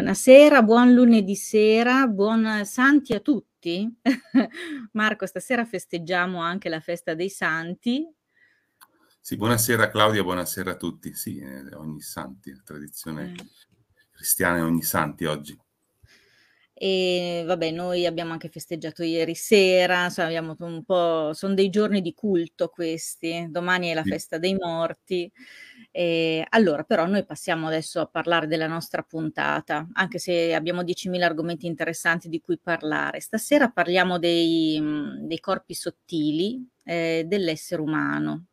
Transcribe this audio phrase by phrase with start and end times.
[0.00, 3.86] Buonasera, buon lunedì sera, buon Santi a tutti.
[4.92, 8.10] Marco, stasera festeggiamo anche la festa dei Santi.
[9.20, 11.14] Sì, buonasera Claudia, buonasera a tutti.
[11.14, 13.44] Sì, eh, ogni Santi, tradizione eh.
[14.10, 15.54] cristiana è ogni Santi oggi.
[16.82, 22.00] E vabbè, noi abbiamo anche festeggiato ieri sera, insomma, abbiamo un po', sono dei giorni
[22.00, 23.48] di culto questi.
[23.50, 25.30] Domani è la festa dei morti.
[25.90, 31.26] E allora, però, noi passiamo adesso a parlare della nostra puntata, anche se abbiamo 10.000
[31.26, 33.20] argomenti interessanti di cui parlare.
[33.20, 34.80] Stasera parliamo dei,
[35.20, 38.46] dei corpi sottili eh, dell'essere umano.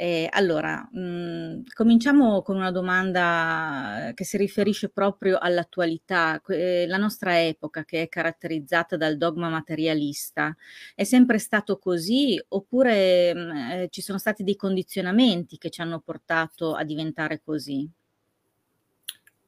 [0.00, 6.40] Eh, allora, mh, mhmm, cominciamo con una domanda che si riferisce proprio all'attualità.
[6.46, 10.54] Eh, la nostra epoca, che è caratterizzata dal dogma materialista,
[10.94, 15.80] è sempre stato così oppure mh, mhmm, eh, ci sono stati dei condizionamenti che ci
[15.80, 17.90] hanno portato a diventare così?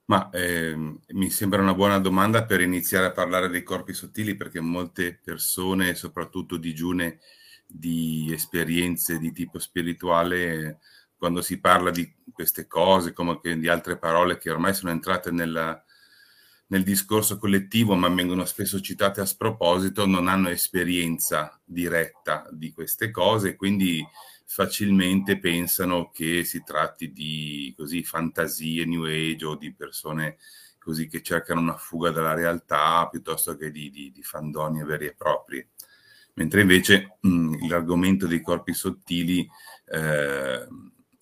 [0.06, 4.58] Ma eh, mi sembra una buona domanda per iniziare a parlare dei corpi sottili perché
[4.60, 7.20] molte persone, soprattutto digiune,
[7.72, 10.80] di esperienze di tipo spirituale
[11.16, 15.84] quando si parla di queste cose, come di altre parole che ormai sono entrate nella,
[16.68, 23.10] nel discorso collettivo, ma vengono spesso citate a sproposito, non hanno esperienza diretta di queste
[23.10, 24.02] cose, quindi
[24.46, 30.38] facilmente pensano che si tratti di così, fantasie New Age o di persone
[30.78, 35.14] così che cercano una fuga dalla realtà piuttosto che di, di, di fandonie veri e
[35.14, 35.64] propri
[36.40, 39.46] mentre invece mh, mm, l'argomento dei corpi sottili
[39.92, 40.66] eh,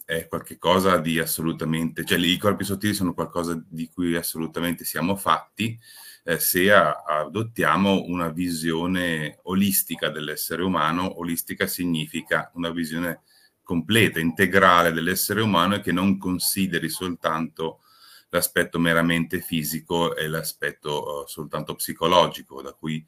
[0.05, 5.77] è qualcosa di assolutamente, cioè i corpi sottili sono qualcosa di cui assolutamente siamo fatti
[6.23, 13.23] eh, se a, adottiamo una visione olistica dell'essere umano, olistica significa una visione
[13.65, 17.81] completa, integrale dell'essere umano e che non consideri soltanto
[18.31, 23.05] l'aspetto meramente fisico e l'aspetto uh, soltanto psicologico, da cui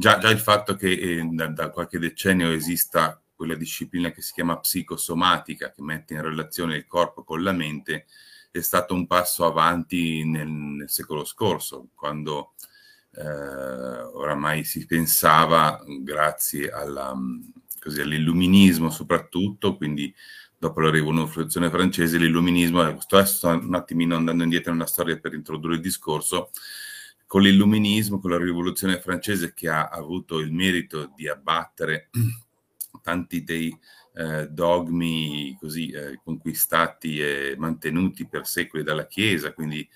[0.00, 4.32] Già, già il fatto che eh, da, da, qualche decennio esista quella disciplina che si
[4.32, 8.06] chiama psicosomatica, che mette in relazione il corpo con la mente,
[8.50, 12.54] è stato un passo avanti nel, nel secolo scorso, quando
[13.14, 17.14] eh, oramai si pensava, grazie alla,
[17.78, 20.14] così, all'illuminismo soprattutto, quindi
[20.56, 25.82] dopo la rivoluzione francese, l'illuminismo, sto, un attimino andando indietro nella storia per introdurre il
[25.82, 26.52] discorso,
[27.30, 32.10] con l'illuminismo, con la rivoluzione francese che ha avuto il merito di abbattere
[33.02, 33.72] tanti dei
[34.14, 39.88] eh, dogmi così eh, conquistati e mantenuti per secoli dalla Chiesa, quindi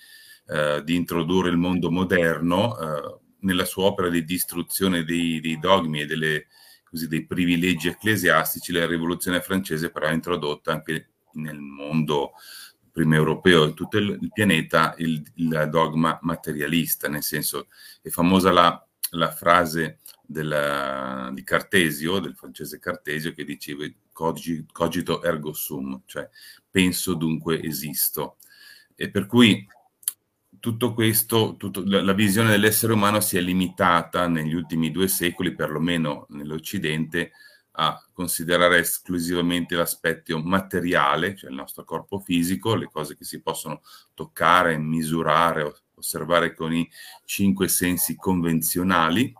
[0.47, 5.99] eh, di introdurre il mondo moderno eh, nella sua opera di distruzione dei, dei dogmi
[5.99, 6.47] e delle,
[6.89, 12.31] così, dei privilegi ecclesiastici, la rivoluzione francese però ha introdotto anche nel mondo
[12.95, 17.67] prima europeo e tutto il pianeta il, il, dogma materialista, nel senso
[18.01, 23.83] è famosa la, la frase della, di Cartesio, del francese Cartesio, che diceva
[24.13, 26.29] cogito ergo sum, cioè
[26.71, 28.37] penso dunque esisto.
[28.95, 29.67] E per cui
[30.61, 35.53] tutto questo, tutto, la, la, visione dell'essere umano si è limitata negli ultimi due secoli,
[35.53, 37.33] perlomeno nell'Occidente,
[37.75, 43.81] a considerare esclusivamente l'aspetto materiale, cioè il nostro corpo fisico, le cose che si possono
[44.13, 46.89] toccare, misurare, osservare con i
[47.25, 49.33] cinque sensi convenzionali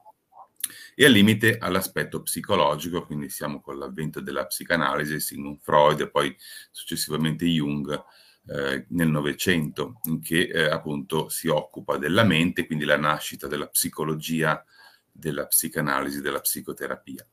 [0.95, 6.35] e al limite all'aspetto psicologico, quindi siamo con l'avvento della psicanalisi, Sigmund Freud e poi
[6.71, 8.01] successivamente Jung
[8.47, 13.67] eh, nel Novecento, in che eh, appunto si occupa della mente, quindi la nascita della
[13.67, 14.63] psicologia,
[15.11, 17.25] della psicanalisi, della psicoterapia.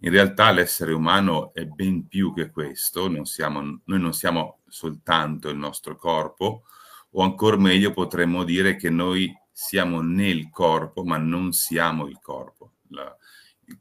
[0.00, 5.48] In realtà l'essere umano è ben più che questo, non siamo, noi non siamo soltanto
[5.48, 6.64] il nostro corpo,
[7.10, 12.72] o ancora meglio potremmo dire che noi siamo nel corpo, ma non siamo il corpo.
[12.88, 13.16] La,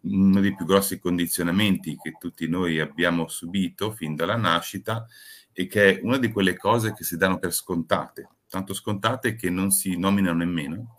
[0.03, 5.05] uno dei più grossi condizionamenti che tutti noi abbiamo subito fin dalla nascita
[5.51, 9.49] e che è una di quelle cose che si danno per scontate, tanto scontate che
[9.49, 10.95] non si nominano nemmeno,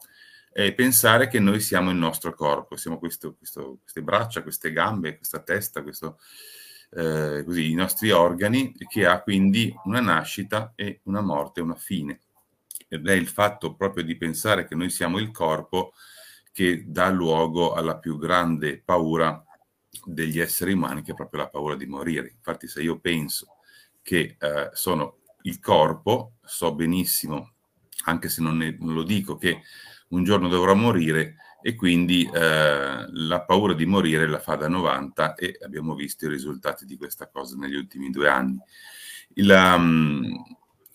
[0.58, 5.18] e pensare che noi siamo il nostro corpo, siamo questo, questo, queste braccia, queste gambe,
[5.18, 6.18] questa testa, questo,
[6.92, 12.20] eh, così, i nostri organi, che ha quindi una nascita e una morte, una fine.
[12.88, 15.92] Ed è il fatto proprio di pensare che noi siamo il corpo
[16.52, 19.44] che dà luogo alla più grande paura
[20.06, 22.30] degli esseri umani, che è proprio la paura di morire.
[22.34, 23.56] Infatti, se io penso
[24.00, 27.52] che eh, sono il corpo, so benissimo,
[28.06, 29.60] anche se non, ne, non lo dico, che
[30.08, 35.34] un giorno dovrò morire e quindi eh, la paura di morire la fa da 90
[35.34, 38.56] e abbiamo visto i risultati di questa cosa negli ultimi due anni.
[39.34, 40.44] Il, um,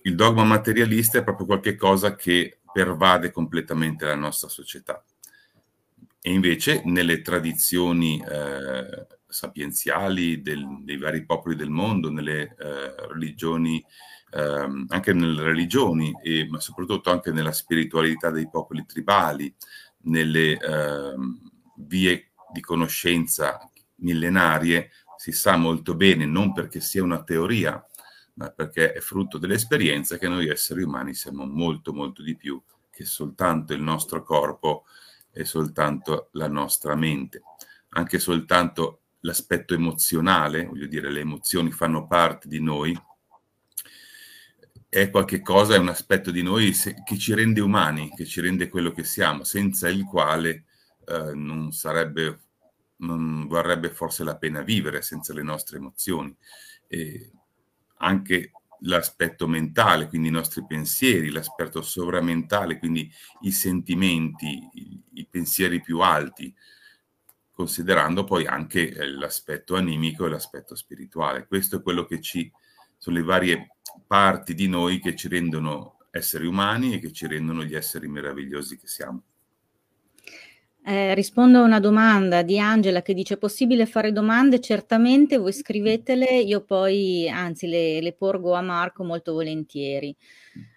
[0.03, 5.03] il dogma materialista è proprio qualcosa che pervade completamente la nostra società.
[6.21, 13.83] E invece nelle tradizioni eh, sapienziali del, dei vari popoli del mondo, nelle eh, religioni,
[14.31, 19.53] eh, anche nelle religioni, e, ma soprattutto anche nella spiritualità dei popoli tribali,
[20.03, 21.39] nelle ehm,
[21.75, 23.59] vie di conoscenza
[23.97, 27.83] millenarie, si sa molto bene, non perché sia una teoria,
[28.35, 33.05] ma perché è frutto dell'esperienza che noi esseri umani siamo molto, molto di più che
[33.05, 34.85] soltanto il nostro corpo
[35.31, 37.41] è soltanto la nostra mente.
[37.89, 42.97] Anche soltanto l'aspetto emozionale, voglio dire, le emozioni fanno parte di noi,
[44.93, 46.73] è qualcosa, è un aspetto di noi
[47.05, 50.65] che ci rende umani, che ci rende quello che siamo, senza il quale
[51.05, 52.39] eh, non sarebbe,
[52.97, 56.35] non varrebbe forse la pena vivere senza le nostre emozioni.
[56.87, 57.31] E
[57.99, 63.09] anche l'aspetto mentale, quindi i nostri pensieri, l'aspetto sovramentale, quindi
[63.43, 66.53] i sentimenti, i, i pensieri più alti,
[67.49, 71.47] considerando poi anche eh, l'aspetto animico e l'aspetto spirituale.
[71.47, 72.51] Questo è quello che ci
[72.97, 73.67] sono le varie
[74.05, 78.77] parti di noi che ci rendono esseri umani e che ci rendono gli esseri meravigliosi
[78.77, 79.23] che siamo.
[80.83, 85.53] Eh, rispondo a una domanda di Angela che dice: "È possibile fare domande?" Certamente, voi
[85.53, 90.15] scrivetele, io poi anzi le le porgo a Marco molto volentieri.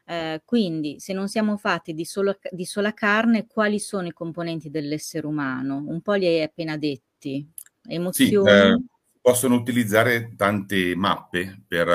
[0.07, 4.69] Eh, quindi, se non siamo fatti di solo di sola carne, quali sono i componenti
[4.69, 5.83] dell'essere umano?
[5.87, 7.49] Un po' li hai appena detti.
[7.81, 8.87] Sì, Emozioni?
[9.25, 11.89] Possono utilizzare tante mappe per,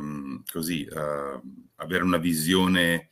[0.00, 1.42] uhm, così, uhm,
[1.76, 3.10] avere una visione,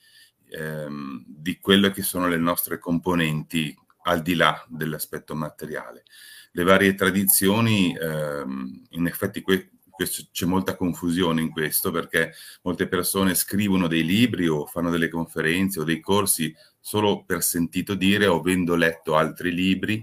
[0.49, 6.05] ehm, di quelle che sono le nostre componenti al di là dell'aspetto materiale.
[6.53, 12.33] Le varie tradizioni, ehm, in effetti que- questo, c'è molta confusione in questo perché
[12.63, 17.95] molte persone scrivono dei libri o fanno delle conferenze o dei corsi solo per sentito
[17.95, 20.03] dire o avendo letto altri libri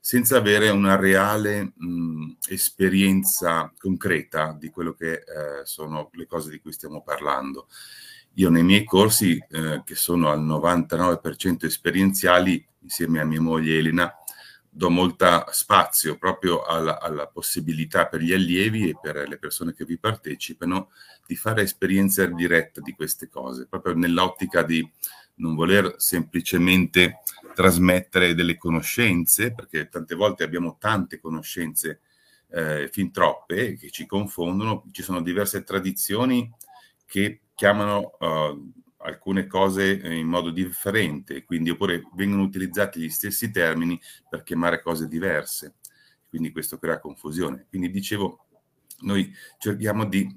[0.00, 5.22] senza avere una reale mh, esperienza concreta di quello che eh,
[5.64, 7.68] sono le cose di cui stiamo parlando.
[8.34, 14.12] Io nei miei corsi, eh, che sono al 99% esperienziali, insieme a mia moglie Elena,
[14.70, 19.84] do molta spazio proprio alla, alla, possibilità per gli allievi e per le persone che
[19.84, 20.90] vi partecipano
[21.26, 24.88] di fare esperienza diretta di queste cose, proprio nell'ottica di
[25.38, 27.20] non voler semplicemente
[27.54, 32.00] trasmettere delle conoscenze, perché tante volte abbiamo tante conoscenze,
[32.50, 34.84] eh, fin troppe, che ci confondono.
[34.92, 36.50] Ci sono diverse tradizioni
[37.04, 44.00] che chiamano uh, alcune cose in modo differente, quindi oppure vengono utilizzati gli stessi termini
[44.28, 45.74] per chiamare cose diverse.
[46.28, 47.66] Quindi questo crea confusione.
[47.68, 48.46] Quindi dicevo,
[49.00, 50.36] noi cerchiamo di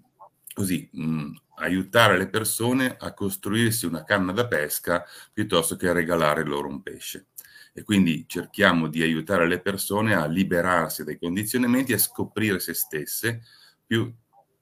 [0.54, 1.32] così mh,
[1.62, 6.82] aiutare le persone a costruirsi una canna da pesca piuttosto che a regalare loro un
[6.82, 7.28] pesce.
[7.74, 12.74] E quindi cerchiamo di aiutare le persone a liberarsi dai condizionamenti e a scoprire se
[12.74, 13.42] stesse
[13.86, 14.14] più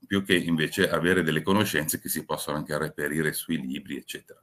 [0.10, 4.42] più che invece avere delle conoscenze che si possono anche reperire sui libri, eccetera.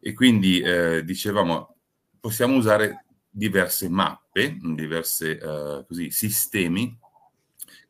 [0.00, 1.76] E quindi eh, dicevamo,
[2.18, 6.98] possiamo usare diverse mappe, diversi eh, sistemi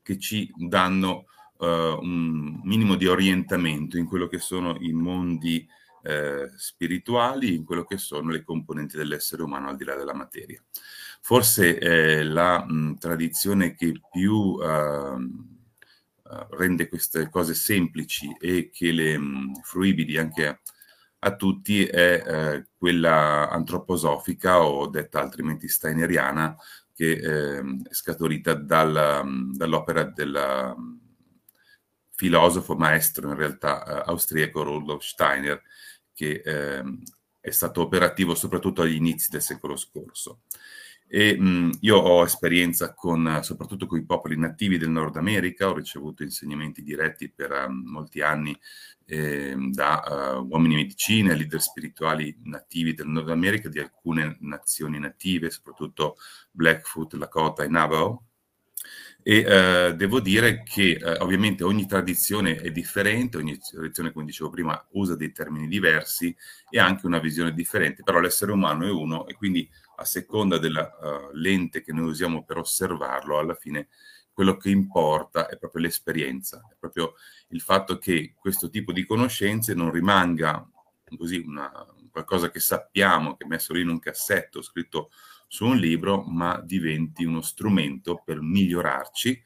[0.02, 1.26] che ci danno
[1.58, 5.66] eh, un minimo di orientamento in quello che sono i mondi
[6.02, 10.62] eh, spirituali, in quello che sono le componenti dell'essere umano al di là della materia.
[11.20, 15.18] Forse eh, la mh, tradizione che più uh,
[16.30, 20.61] eh, rende queste cose semplici e che le mh, fruibili anche a,
[21.20, 26.54] a tutti è eh, quella antroposofica o detta altrimenti steineriana
[26.94, 30.93] che eh, è scaturita dal, dall'opera del
[32.14, 35.62] filosofo maestro in realtà eh, austriaco Rudolf Steiner
[36.12, 37.02] che ehm,
[37.40, 40.42] è stato operativo soprattutto agli inizi del secolo scorso.
[41.06, 45.75] E, mh, io ho esperienza con, soprattutto con i popoli nativi del Nord America, ho
[45.75, 48.59] ricevuto insegnamenti diretti per um, molti anni
[49.04, 55.50] eh, da uh, uomini medicina leader spirituali nativi del Nord America, di alcune nazioni native,
[55.50, 56.16] soprattutto
[56.50, 58.25] Blackfoot, Lakota e Navajo.
[59.26, 64.50] E uh, devo dire che uh, ovviamente ogni tradizione è differente, ogni tradizione, come dicevo
[64.50, 66.36] prima, usa dei termini diversi
[66.68, 69.66] e anche una visione differente, però l'essere umano è uno e quindi
[69.96, 73.88] a seconda della uh, lente che noi usiamo per osservarlo, alla fine
[74.30, 77.14] quello che importa è proprio l'esperienza, è proprio
[77.48, 80.68] il fatto che questo tipo di conoscenze non rimanga
[81.16, 81.70] così una,
[82.10, 85.10] qualcosa che sappiamo, che è messo lì in un cassetto, scritto
[85.46, 89.42] su un libro, ma diventi uno strumento per migliorarci,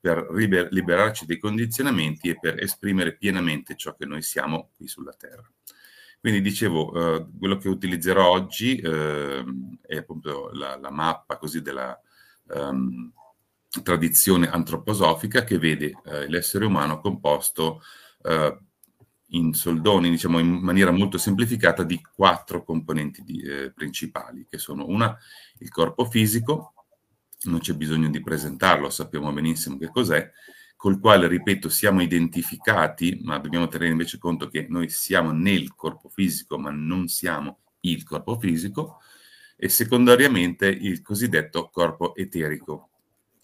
[0.00, 5.48] per liberarci dai condizionamenti e per esprimere pienamente ciò che noi siamo qui sulla Terra.
[6.20, 9.44] Quindi dicevo, eh, quello che utilizzerò oggi eh,
[9.80, 12.00] è appunto la, la, mappa della
[12.54, 13.12] um,
[13.82, 17.82] tradizione antroposofica che vede eh, l'essere umano composto
[18.22, 18.56] eh,
[19.34, 24.86] in soldoni, diciamo in maniera molto semplificata, di quattro componenti di, eh, principali, che sono
[24.86, 25.16] una,
[25.58, 26.74] il corpo fisico,
[27.44, 30.30] non c'è bisogno di presentarlo, sappiamo benissimo che cos'è,
[30.76, 36.08] col quale, ripeto, siamo identificati, ma dobbiamo tenere invece conto che noi siamo nel corpo
[36.08, 38.98] fisico, ma non siamo il corpo fisico,
[39.56, 42.90] e secondariamente il cosiddetto corpo eterico.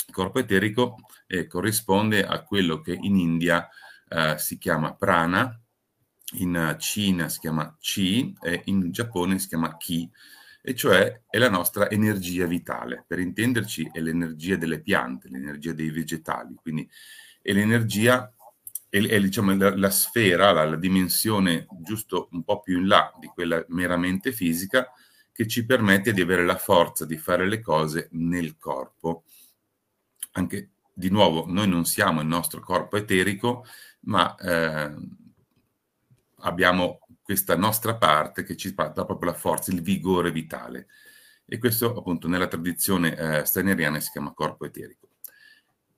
[0.07, 3.69] Il corpo eterico eh, corrisponde a quello che in India
[4.09, 5.57] eh, si chiama prana,
[6.35, 10.11] in Cina si chiama Qi e in Giappone si chiama Ki,
[10.61, 13.05] e cioè è la nostra energia vitale.
[13.07, 16.89] Per intenderci è l'energia delle piante, l'energia dei vegetali, quindi
[17.41, 18.33] è l'energia,
[18.89, 23.13] è, è diciamo, la, la sfera, la, la dimensione giusto un po' più in là
[23.19, 24.93] di quella meramente fisica
[25.33, 29.25] che ci permette di avere la forza di fare le cose nel corpo.
[30.33, 33.65] Anche di nuovo, noi non siamo il nostro corpo eterico,
[34.01, 34.95] ma eh,
[36.41, 40.89] abbiamo questa nostra parte che ci dà proprio la forza, il vigore vitale.
[41.45, 45.09] E questo appunto nella tradizione eh, steineriana si chiama corpo eterico.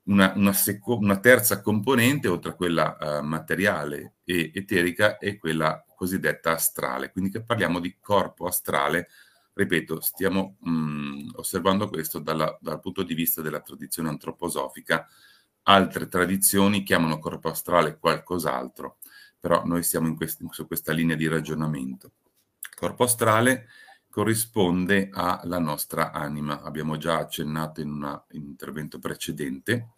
[0.03, 5.85] Una, una, seco- una terza componente, oltre a quella uh, materiale e eterica, è quella
[5.95, 7.11] cosiddetta astrale.
[7.11, 9.09] Quindi parliamo di corpo astrale.
[9.53, 15.07] Ripeto, stiamo mh, mm, osservando questo dalla, dal punto di vista della tradizione antroposofica.
[15.63, 18.97] Altre tradizioni chiamano corpo astrale qualcos'altro
[19.41, 22.11] però noi siamo in quest- su questa linea di ragionamento.
[22.61, 23.67] Il corpo astrale
[24.07, 29.89] corrisponde alla nostra anima, abbiamo già accennato in, una, in un intervento precedente,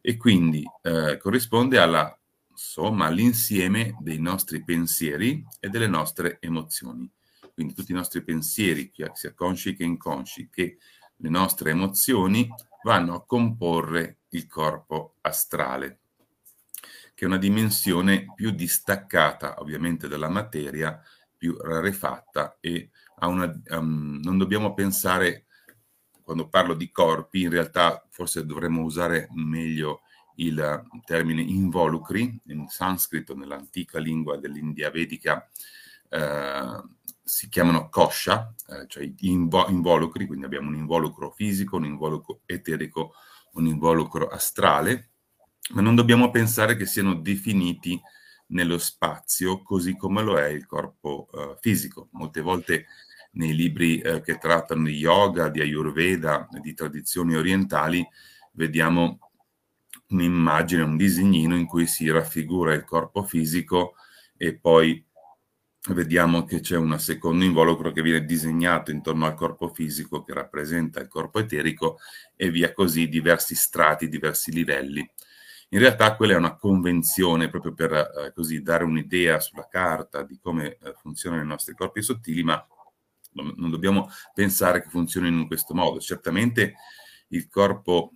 [0.00, 2.16] e quindi eh, corrisponde alla,
[2.48, 7.10] insomma, all'insieme dei nostri pensieri e delle nostre emozioni.
[7.52, 10.78] Quindi tutti i nostri pensieri, sia consci che inconsci, che
[11.16, 12.48] le nostre emozioni
[12.84, 16.02] vanno a comporre il corpo astrale
[17.16, 21.00] che è una dimensione più distaccata ovviamente dalla materia,
[21.34, 25.46] più rarefatta e una, um, non dobbiamo pensare,
[26.22, 30.02] quando parlo di corpi, in realtà forse dovremmo usare meglio
[30.34, 35.48] il termine involucri, in sanscrito, nell'antica lingua dell'India vedica,
[36.10, 36.82] eh,
[37.24, 43.14] si chiamano kosha, eh, cioè invo- involucri, quindi abbiamo un involucro fisico, un involucro eterico,
[43.52, 45.12] un involucro astrale,
[45.70, 48.00] ma non dobbiamo pensare che siano definiti
[48.48, 52.08] nello spazio così come lo è il corpo uh, fisico.
[52.12, 52.86] Molte volte
[53.32, 58.06] nei libri uh, che trattano di yoga, di ayurveda, di tradizioni orientali,
[58.52, 59.18] vediamo
[60.08, 63.94] un'immagine, un disegnino in cui si raffigura il corpo fisico
[64.36, 65.04] e poi
[65.88, 71.00] vediamo che c'è un secondo involucro che viene disegnato intorno al corpo fisico che rappresenta
[71.00, 71.98] il corpo eterico
[72.34, 75.08] e via così diversi strati, diversi livelli.
[75.70, 80.38] In realtà quella è una convenzione proprio per eh, così dare un'idea sulla carta di
[80.38, 82.64] come eh, funzionano i nostri corpi sottili, ma
[83.32, 86.00] non dobbiamo pensare che funzionino in questo modo.
[86.00, 86.74] Certamente
[87.28, 88.12] il corpo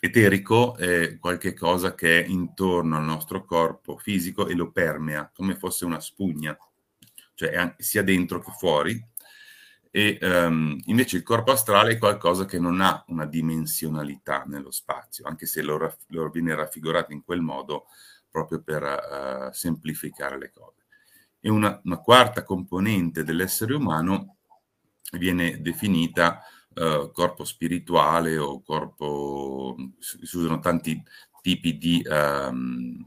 [0.00, 5.84] eterico è qualcosa che è intorno al nostro corpo fisico e lo permea come fosse
[5.84, 6.56] una spugna,
[7.34, 9.08] cioè sia dentro che fuori,
[9.92, 15.26] e um, invece il corpo astrale è qualcosa che non ha una dimensionalità nello spazio,
[15.26, 17.86] anche se lo, raff- lo viene raffigurato in quel modo
[18.30, 20.84] proprio per uh, semplificare le cose.
[21.40, 24.36] E una, una, quarta componente dell'essere umano
[25.18, 26.40] viene definita
[26.74, 31.02] uh, corpo spirituale o corpo, si usano tanti
[31.42, 33.04] tipi di, um,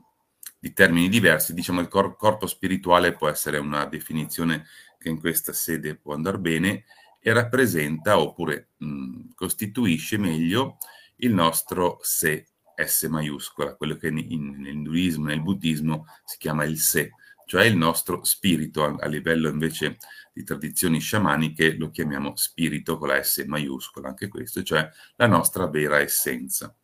[0.59, 4.65] di termini diversi, diciamo il cor- corpo spirituale può essere una definizione
[5.03, 6.85] che in questa sede può andare bene
[7.19, 10.77] e rappresenta oppure mh, costituisce meglio
[11.17, 16.79] il nostro se, S maiuscola, quello che in, in, nell'induismo, nel buddismo si chiama il
[16.79, 17.11] se,
[17.45, 19.97] cioè il nostro spirito, a, a, livello invece
[20.33, 25.67] di tradizioni sciamaniche lo chiamiamo spirito con la S maiuscola, anche questo, cioè la nostra
[25.67, 26.75] vera essenza.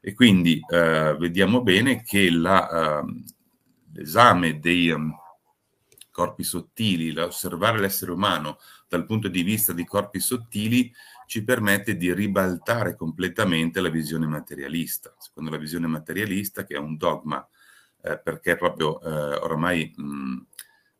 [0.00, 3.22] E quindi eh, vediamo bene che la, uh,
[3.92, 4.90] l'esame dei...
[4.90, 5.14] Um,
[6.20, 10.92] corpi sottili, osservare l'essere umano dal punto di vista di corpi sottili
[11.26, 15.14] ci permette di ribaltare completamente la visione materialista.
[15.16, 17.46] Secondo la visione materialista, che è un dogma,
[18.02, 20.38] eh, perché proprio eh, oramai, mh, mm,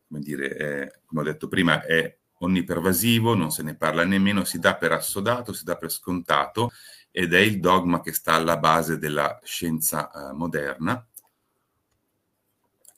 [0.07, 4.57] come dire, è, come ho detto prima, è onnipervasivo, non se ne parla nemmeno, si
[4.57, 6.71] dà per assodato, si dà per scontato
[7.11, 11.05] ed è il dogma che sta alla base della scienza eh, moderna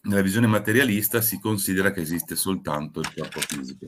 [0.04, 3.88] nella visione materialista si considera che esiste soltanto il corpo fisico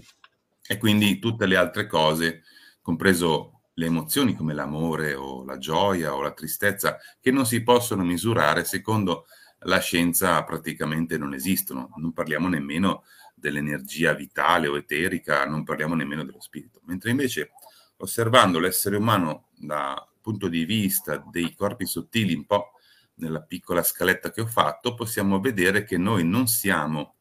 [0.65, 2.43] e quindi tutte le altre cose,
[2.81, 8.03] compreso le emozioni come l'amore o la gioia o la tristezza, che non si possono
[8.03, 9.25] misurare secondo
[9.59, 11.91] la scienza praticamente non esistono.
[11.97, 13.03] Non parliamo nemmeno
[13.33, 16.81] dell'energia vitale o eterica, non parliamo nemmeno dello spirito.
[16.85, 17.51] Mentre invece
[17.97, 22.71] osservando l'essere umano dal punto di vista dei corpi sottili, un po'
[23.15, 27.15] nella piccola scaletta che ho fatto, possiamo vedere che noi non siamo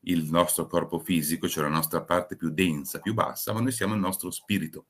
[0.00, 3.94] il nostro corpo fisico, cioè la nostra parte più densa, più bassa, ma noi siamo
[3.94, 4.86] il nostro spirito.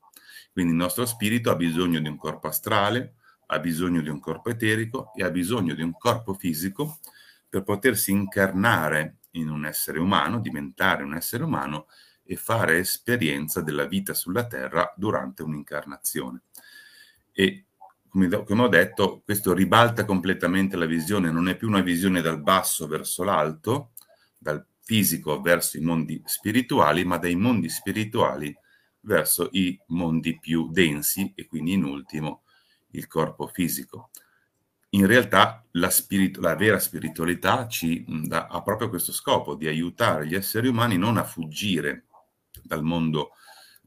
[0.53, 3.15] Quindi il nostro spirito ha bisogno di un corpo astrale,
[3.47, 6.99] ha bisogno di un corpo eterico e ha bisogno di un corpo fisico
[7.49, 11.87] per potersi incarnare in un essere umano, diventare un essere umano
[12.23, 16.43] e fare esperienza della vita sulla Terra durante un'incarnazione.
[17.33, 17.67] E
[18.17, 22.41] come, come ho detto, questo ribalta completamente la visione, non è più una visione dal
[22.41, 23.91] basso verso l'alto,
[24.39, 28.57] dal fisico verso i mondi spirituali, ma dai mondi spirituali
[29.01, 32.45] verso i mondi più densi e quindi in ultimo
[32.93, 34.09] il corpo fisico.
[34.91, 40.27] In realtà la, spiritu- la vera spiritualità ci dà, ha proprio questo scopo di aiutare
[40.27, 42.07] gli esseri umani non a fuggire
[42.63, 43.33] dal mondo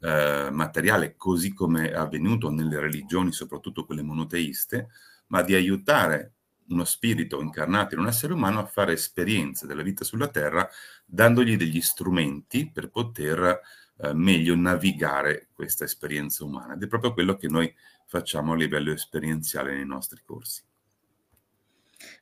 [0.01, 4.89] eh, materiale, così come è avvenuto nelle religioni, soprattutto quelle monoteiste,
[5.27, 6.33] ma di aiutare
[6.69, 10.67] uno spirito incarnato in un essere umano a fare esperienze della vita sulla Terra,
[11.03, 13.59] dandogli degli strumenti per poter
[13.97, 16.73] eh, meglio navigare questa esperienza umana.
[16.73, 17.73] Ed è proprio quello che noi
[18.05, 20.61] facciamo a livello esperienziale nei nostri corsi.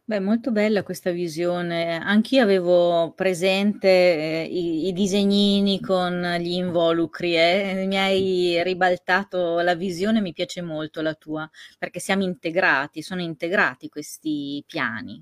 [0.10, 1.98] Beh, molto bella questa visione.
[1.98, 7.84] Anch'io avevo presente eh, i, i, disegnini con gli involucri, eh.
[7.86, 13.90] mi hai ribaltato la visione, mi piace molto la tua, perché siamo integrati, sono integrati
[13.90, 15.22] questi piani.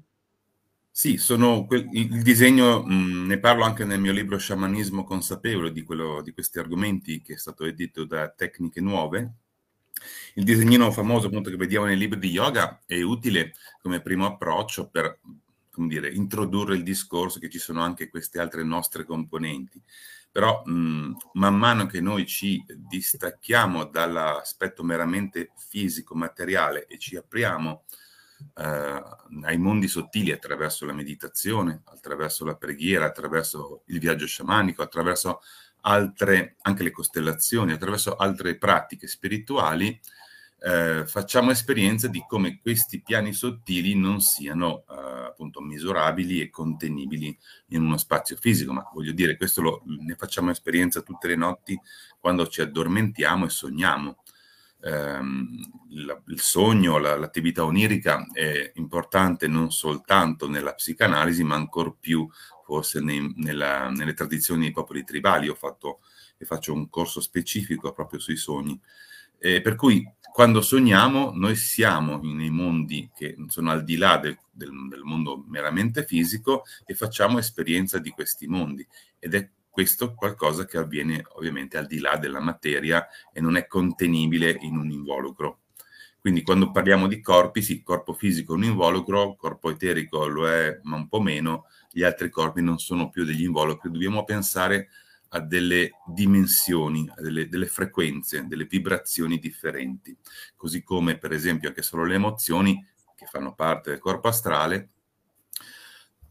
[0.92, 1.18] Sì,
[1.66, 6.32] que- il disegno, mh, ne parlo anche nel mio libro Sciamanismo consapevole di, quello, di
[6.32, 9.34] questi argomenti che è stato edito da Tecniche Nuove,
[10.36, 14.90] il disegnino famoso appunto che vediamo nei libri di yoga è utile come primo approccio
[14.90, 15.20] per
[15.76, 19.82] come dire, introdurre il discorso che ci sono anche queste altre nostre componenti.
[20.32, 27.84] Però mh, man mano che noi ci distacchiamo dall'aspetto meramente fisico, materiale e ci apriamo
[28.56, 29.04] eh,
[29.44, 35.42] ai mondi sottili attraverso la meditazione, attraverso la preghiera, attraverso il viaggio sciamanico, attraverso
[35.88, 40.00] altre, anche le costellazioni, attraverso altre pratiche spirituali,
[40.60, 47.38] eh, facciamo esperienza di come questi piani sottili non siano eh, appunto misurabili e contenibili
[47.68, 51.80] in uno spazio fisico, ma voglio dire, questo lo, ne facciamo esperienza tutte le notti
[52.20, 54.24] quando ci addormentiamo e sogniamo.
[54.82, 55.20] Eh,
[55.90, 62.28] il, il, sogno, la, l'attività onirica è importante non soltanto nella psicanalisi, ma ancor più
[62.66, 65.48] forse nei, nella, nelle tradizioni dei popoli tribali.
[65.48, 66.00] Ho fatto
[66.38, 68.80] e faccio un corso specifico proprio sui sogni.
[69.38, 74.38] Eh, per cui quando sogniamo noi siamo nei mondi che sono al di là del,
[74.52, 78.86] del, del, mondo meramente fisico e facciamo esperienza di questi mondi
[79.20, 83.68] ed è questo qualcosa che avviene ovviamente al di là della materia e non è
[83.68, 85.60] contenibile in un involucro.
[86.26, 90.80] Quindi quando parliamo di corpi, sì, corpo fisico è un involucro, corpo eterico lo è,
[90.82, 94.90] ma un po' meno, gli altri corpi non sono più degli involucri, dobbiamo pensare
[95.30, 100.18] a delle dimensioni, a delle, delle, frequenze, delle vibrazioni differenti,
[100.56, 102.84] così come per esempio anche solo le emozioni
[103.16, 104.94] che fanno parte del corpo astrale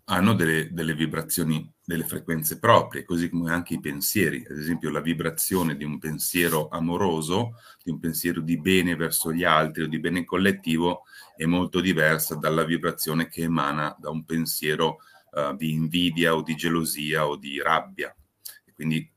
[0.06, 5.00] hanno delle, delle vibrazioni, delle frequenze proprie, così come anche i pensieri, ad esempio la
[5.00, 9.98] vibrazione di un pensiero amoroso, di un pensiero di bene verso gli altri o di
[9.98, 11.04] bene collettivo
[11.36, 14.98] è molto diversa dalla vibrazione che emana da un pensiero
[15.30, 18.14] uh, di invidia o di gelosia o di rabbia.
[18.74, 19.10] Quindi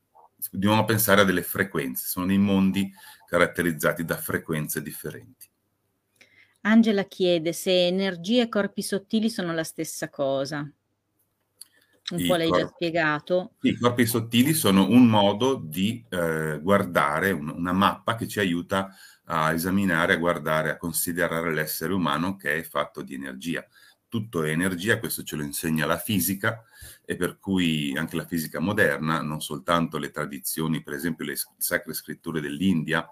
[0.52, 2.89] dobbiamo pensare a delle frequenze, sono dei mondi
[3.26, 5.50] caratterizzati da frequenze differenti.
[6.62, 10.69] Angela chiede se energia e corpi sottili sono la stessa cosa.
[12.10, 13.52] Un I po' l'hai già spiegato.
[13.62, 18.96] I corpi sottili sono un modo di eh, guardare, un, una mappa che ci aiuta
[19.26, 23.67] a esaminare, a guardare, a considerare l'essere umano che è fatto di energia
[24.10, 26.63] tutto è energia, questo ce lo insegna la fisica
[27.04, 31.93] e per cui anche la fisica moderna, non soltanto le tradizioni, per esempio le sacre
[31.93, 33.06] scritture dell'India,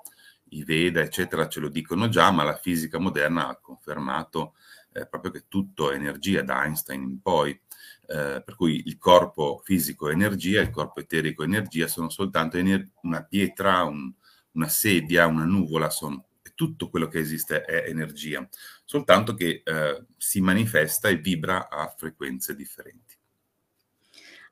[0.50, 4.54] i Veda, eccetera, ce lo dicono già, ma la fisica moderna ha confermato
[4.94, 7.60] eh, proprio che tutto è energia, da Einstein in poi.
[8.08, 12.58] Eh, per cui il corpo fisico è energia, il corpo eterico è energia, sono soltanto
[12.58, 14.14] ener- una pietra, un,
[14.52, 18.48] una sedia, una nuvola, sono tutto quello che esiste è energia,
[18.86, 23.14] soltanto che eh, si manifesta e vibra a frequenze differenti.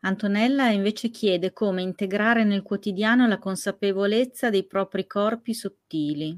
[0.02, 6.38] Antonella invece chiede come integrare nel quotidiano la consapevolezza dei propri corpi sottili.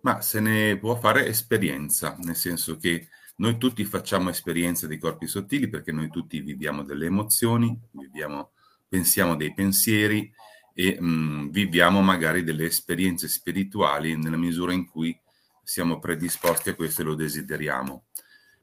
[0.00, 3.08] Ma se ne può fare esperienza, nel senso che
[3.42, 8.52] noi tutti facciamo esperienze dei corpi sottili perché noi tutti viviamo delle emozioni, viviamo,
[8.88, 10.32] pensiamo dei pensieri
[10.72, 15.18] e mh, mm, viviamo magari delle esperienze spirituali nella misura in cui
[15.64, 18.04] siamo predisposti a questo e lo desideriamo.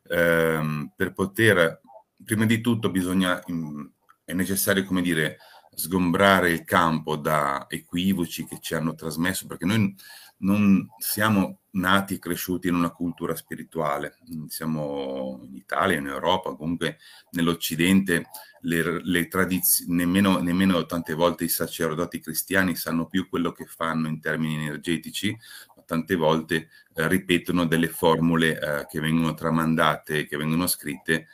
[0.07, 1.81] Ehm, per poter,
[2.23, 3.85] prima di tutto bisogna, mh, mm,
[4.23, 5.39] è necessario, come dire,
[5.73, 9.95] sgombrare il campo da equivoci che ci hanno trasmesso, perché noi
[10.39, 16.97] non siamo nati e cresciuti in una cultura spirituale, siamo in Italia, in Europa, comunque
[17.31, 18.27] nell'Occidente
[18.61, 24.07] le, le tradizioni, nemmeno, nemmeno tante volte i sacerdoti cristiani sanno più quello che fanno
[24.07, 25.37] in termini energetici,
[25.75, 31.27] ma tante volte eh, ripetono delle formule eh, che vengono tramandate, che vengono scritte,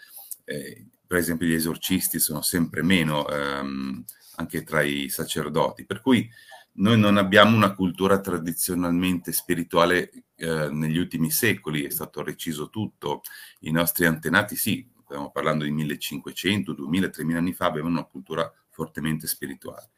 [0.43, 4.03] eh, per esempio gli esorcisti sono sempre meno ehm,
[4.37, 6.29] anche tra i sacerdoti, per cui
[6.77, 13.21] noi non abbiamo una cultura tradizionalmente spirituale eh, negli ultimi secoli, è stato reciso tutto.
[13.61, 18.51] I nostri antenati, sì, stiamo parlando di 1500, 2000, 3000 anni fa, avevano una cultura
[18.69, 19.91] fortemente spirituale.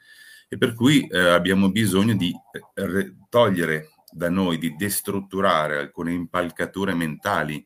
[0.48, 2.32] E per cui eh, abbiamo bisogno di
[2.76, 7.66] eh, togliere da noi, di destrutturare alcune impalcature mentali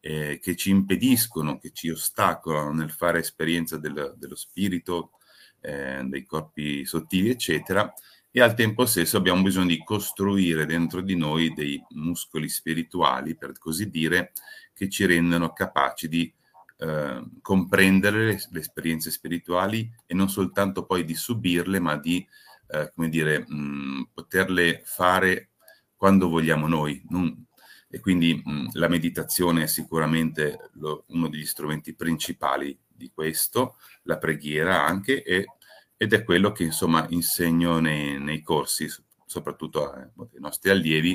[0.00, 5.12] eh, che ci impediscono, che ci ostacolano nel fare esperienza del, dello spirito,
[5.60, 7.92] eh, dei corpi sottili, eccetera,
[8.32, 13.58] e al tempo stesso abbiamo bisogno di costruire dentro di noi dei muscoli spirituali, per
[13.58, 14.32] così dire,
[14.72, 16.32] che ci rendano capaci di
[16.78, 22.26] eh, comprendere le, le, esperienze spirituali e non soltanto poi di subirle, ma di,
[22.68, 25.50] eh, come dire, mh, poterle fare
[25.96, 27.02] quando vogliamo noi.
[27.08, 27.46] Non,
[27.90, 34.16] e quindi mh, la meditazione è sicuramente lo, uno degli strumenti principali di questo, la
[34.18, 35.46] preghiera anche, e
[36.02, 38.88] ed è quello che insomma insegno nei, nei corsi,
[39.26, 41.14] soprattutto ai, ai nostri allievi,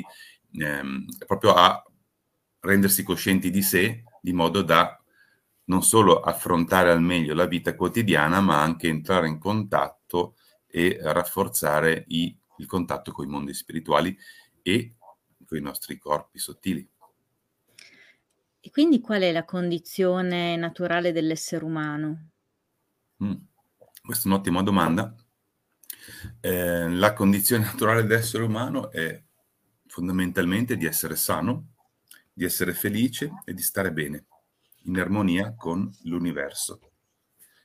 [0.52, 1.82] ehm, proprio a
[2.60, 4.96] rendersi coscienti di sé, di modo da
[5.64, 10.36] non solo affrontare al meglio la vita quotidiana, ma anche entrare in contatto
[10.68, 14.16] e rafforzare i, il contatto con i mondi spirituali
[14.62, 14.95] e
[15.46, 16.86] con i nostri corpi sottili.
[18.60, 22.30] E quindi qual è la condizione naturale dell'essere umano?
[23.22, 23.34] Mm.
[24.02, 25.14] Questa è un'ottima domanda.
[26.40, 29.22] Eh, la condizione naturale dell'essere umano è
[29.86, 31.74] fondamentalmente di essere sano,
[32.32, 34.26] di essere felice e di stare bene,
[34.84, 36.80] in armonia con l'universo.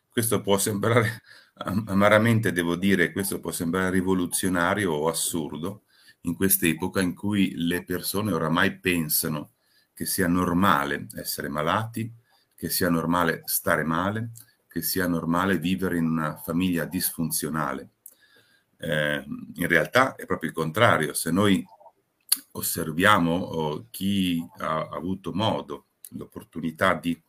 [0.08, 1.24] Questo può sembrare,
[1.88, 5.86] amaramente devo dire, questo può sembrare rivoluzionario o assurdo
[6.22, 9.52] in questa epoca in cui le persone oramai pensano
[9.94, 12.12] che sia normale essere malati,
[12.56, 14.32] che sia normale stare male,
[14.68, 17.90] che sia normale vivere in una famiglia disfunzionale.
[18.78, 19.24] Eh,
[19.56, 21.64] in realtà è proprio il contrario, se noi
[22.54, 27.20] osserviamo oh, chi ha avuto modo, l'opportunità di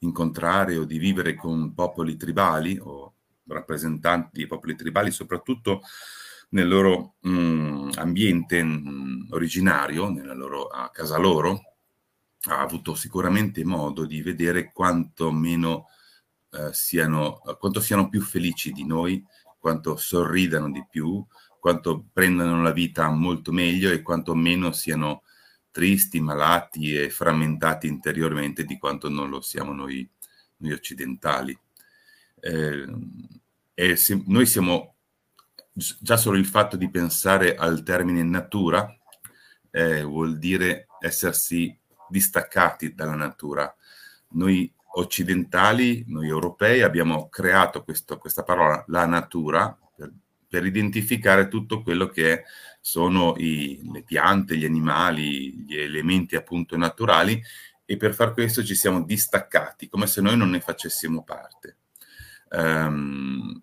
[0.00, 3.14] incontrare o di vivere con popoli tribali o
[3.46, 5.82] rappresentanti di popoli tribali, soprattutto
[6.50, 11.60] nel loro mh, mm, ambiente mh, mm, originario, nella loro, a casa loro,
[12.46, 15.86] ha avuto sicuramente modo di vedere quanto meno
[16.50, 19.24] eh, siano, quanto siano più felici di noi,
[19.58, 21.24] quanto sorridano di più,
[21.58, 25.22] quanto prendano la vita molto meglio e quanto meno siano
[25.70, 30.08] tristi, malati e frammentati interiormente di quanto non lo siamo noi,
[30.58, 31.58] noi occidentali.
[32.40, 32.86] Eh,
[33.74, 34.93] e se, noi siamo
[35.74, 38.96] già solo il fatto di pensare al termine natura
[39.70, 41.76] eh, vuol dire essersi
[42.08, 43.74] distaccati dalla natura.
[44.30, 50.12] Noi occidentali, noi europei, abbiamo creato questo, questa parola, la natura, per,
[50.48, 52.44] per identificare tutto quello che
[52.80, 57.42] sono i, le piante, gli animali, gli elementi appunto naturali
[57.84, 61.78] e per far questo ci siamo distaccati, come se noi non ne facessimo parte.
[62.50, 63.60] Um,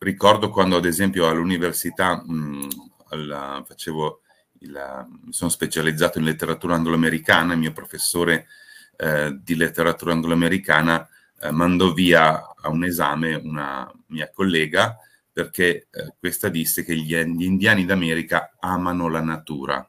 [0.00, 2.68] ricordo quando ad esempio all'università mh,
[3.08, 4.20] alla, facevo
[4.60, 8.46] il, sono specializzato in letteratura angloamericana, il mio professore
[8.96, 11.08] eh, di letteratura angloamericana
[11.40, 14.96] eh, mandò via a un esame una mia collega
[15.32, 19.88] perché eh, questa disse che gli, gli indiani d'America amano la natura.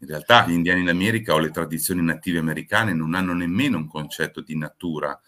[0.00, 4.40] In realtà gli indiani d'America o le tradizioni native americane non hanno nemmeno un concetto
[4.40, 5.18] di natura,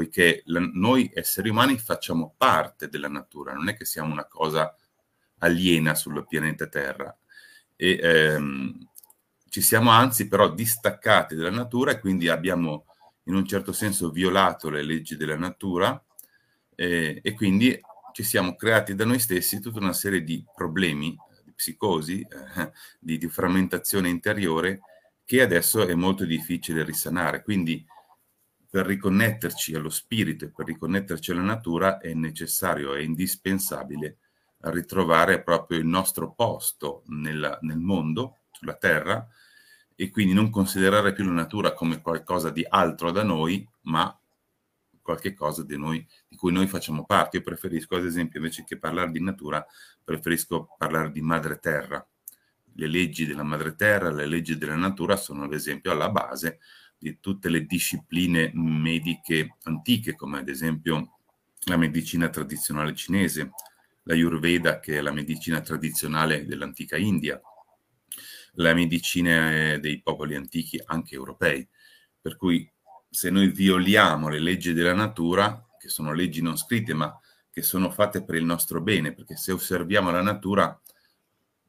[0.00, 4.74] poiché la, noi esseri umani facciamo parte della natura, non è che siamo una cosa
[5.40, 7.14] aliena sul pianeta Terra.
[7.76, 8.88] E, ehm,
[9.50, 12.86] ci siamo anzi però distaccati dalla natura e quindi abbiamo
[13.24, 16.02] in un certo senso violato le leggi della natura
[16.74, 17.78] eh, e quindi
[18.12, 23.18] ci siamo creati da noi stessi tutta una serie di problemi, di psicosi, eh, di,
[23.18, 24.80] di frammentazione interiore
[25.26, 27.42] che adesso è molto difficile risanare.
[27.42, 27.84] Quindi
[28.70, 34.18] per riconnetterci allo spirito e per riconnetterci alla natura è necessario, è indispensabile
[34.60, 39.26] ritrovare proprio il nostro posto nella, nel mondo, sulla Terra,
[39.96, 44.16] e quindi non considerare più la natura come qualcosa di altro da noi, ma
[45.02, 47.38] qualche cosa di, noi, di cui noi facciamo parte.
[47.38, 49.66] Io preferisco, ad esempio, invece che parlare di natura,
[50.04, 52.06] preferisco parlare di madre terra.
[52.74, 56.60] Le leggi della madre terra, le leggi della natura sono ad esempio alla base
[57.00, 61.16] di tutte le discipline mediche antiche, come ad esempio
[61.64, 63.52] la medicina tradizionale cinese,
[64.02, 67.40] la Ayurveda, che è la medicina tradizionale dell'antica India,
[68.54, 71.66] la medicina dei popoli antichi, anche europei.
[72.20, 72.70] Per cui
[73.08, 77.18] se noi violiamo le leggi della natura, che sono leggi non scritte, ma
[77.50, 80.78] che sono fatte per il nostro bene, perché se osserviamo la natura,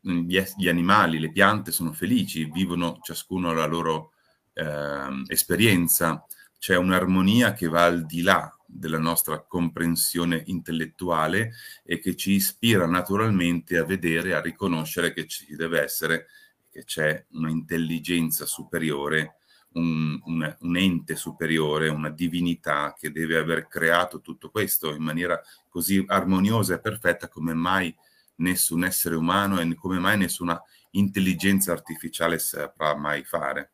[0.01, 4.11] gli animali, le piante sono felici, vivono ciascuno la loro
[4.53, 6.25] eh, esperienza,
[6.57, 12.85] c'è un'armonia che va al di là della nostra comprensione intellettuale e che ci ispira
[12.85, 16.27] naturalmente a vedere, a riconoscere che ci deve essere,
[16.69, 19.37] che c'è un'intelligenza superiore
[19.73, 25.39] un, un, un, ente superiore, una divinità che deve aver creato tutto questo in maniera
[25.69, 27.95] così armoniosa e perfetta come mai
[28.35, 30.61] nessun essere umano e come mai nessuna
[30.91, 33.71] intelligenza artificiale saprà mai fare.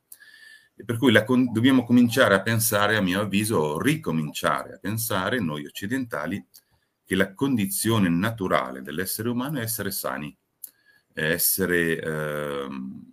[0.85, 6.45] Per cui la, dobbiamo cominciare a pensare, a mio avviso, ricominciare a pensare, noi occidentali,
[7.03, 10.35] che la condizione naturale dell'essere umano è essere sani
[11.19, 12.67] essere eh,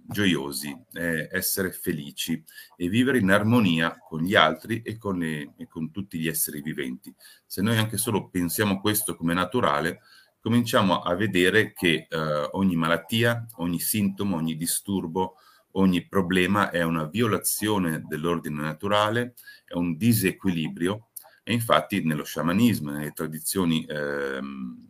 [0.06, 2.42] gioiosi, eh, essere felici
[2.76, 6.60] e vivere in armonia con gli altri e con, le, e con, tutti gli esseri
[6.60, 7.14] viventi.
[7.46, 10.00] Se noi anche solo pensiamo questo come naturale,
[10.40, 15.36] cominciamo a vedere che eh, ogni malattia, ogni sintomo, ogni disturbo,
[15.76, 19.34] ogni problema è una violazione dell'ordine naturale,
[19.64, 21.08] è un disequilibrio
[21.42, 24.88] e infatti nello sciamanismo, nelle tradizioni ehm,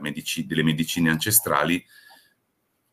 [0.00, 1.84] medici, delle medicine ancestrali,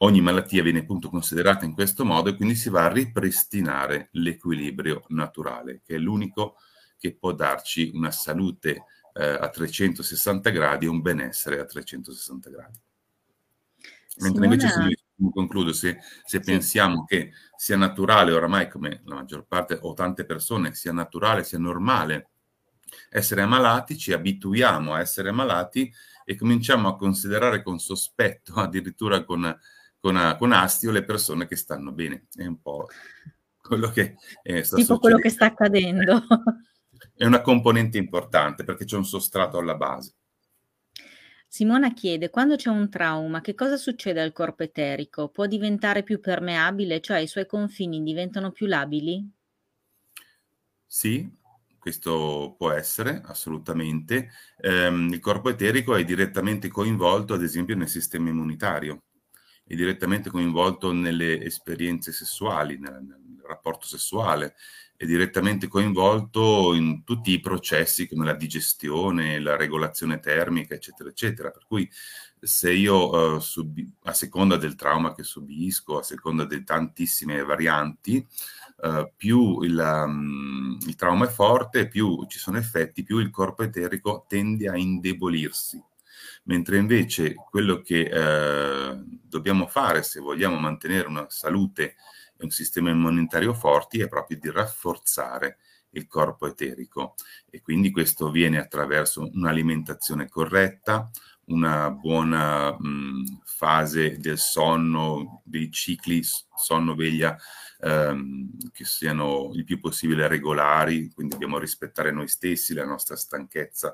[0.04, 5.04] Ogni malattia viene appunto considerata in questo modo e quindi si va a ripristinare l'equilibrio
[5.10, 6.56] naturale, che è l'unico
[6.98, 12.80] che può darci una salute eh, a 360 gradi e un benessere a 360 gradi.
[14.18, 14.46] Mentre Simona...
[14.46, 16.40] invece se concludo, se, se sì.
[16.40, 21.60] pensiamo che sia naturale oramai, come la maggior parte o tante persone, sia naturale, sia
[21.60, 22.30] normale
[23.10, 25.92] essere ammalati, ci abituiamo a essere ammalati
[26.26, 29.56] e cominciamo a considerare con sospetto, addirittura con
[30.02, 32.26] con, con astio le persone che stanno bene.
[32.34, 32.88] È un po'
[33.62, 36.24] quello che eh, sta tipo quello che sta accadendo.
[37.16, 40.16] È una componente importante perché c'è un sostrato alla base.
[41.54, 45.28] Simona chiede, quando c'è un trauma, che cosa succede al corpo eterico?
[45.28, 49.30] Può diventare più permeabile, cioè i suoi confini diventano più labili?
[50.86, 51.30] Sì,
[51.78, 54.30] questo può essere assolutamente.
[54.62, 59.04] Eh, il corpo eterico è direttamente coinvolto, ad esempio, nel sistema immunitario
[59.72, 64.56] è direttamente coinvolto nelle esperienze sessuali, nel, nel rapporto sessuale,
[65.02, 71.50] è direttamente coinvolto in tutti i processi come la digestione, la regolazione termica, eccetera, eccetera.
[71.50, 71.90] Per cui
[72.40, 78.24] se io, uh, subi- a seconda del trauma che subisco, a seconda di tantissime varianti,
[78.84, 83.64] uh, più il, um, il trauma è forte, più ci sono effetti, più il corpo
[83.64, 85.84] eterico tende a indebolirsi
[86.44, 91.96] mentre invece quello che eh, dobbiamo fare se vogliamo mantenere una salute
[92.42, 95.58] e un sistema immunitario forti è proprio di rafforzare
[95.92, 97.16] il corpo eterico.
[97.50, 101.10] E quindi questo avviene attraverso un'alimentazione corretta,
[101.46, 106.22] una buona mh, fase del sonno, dei cicli
[106.56, 107.38] sonno-veglia
[107.80, 113.94] ehm, che siano il più possibile regolari, quindi dobbiamo rispettare noi stessi, la nostra stanchezza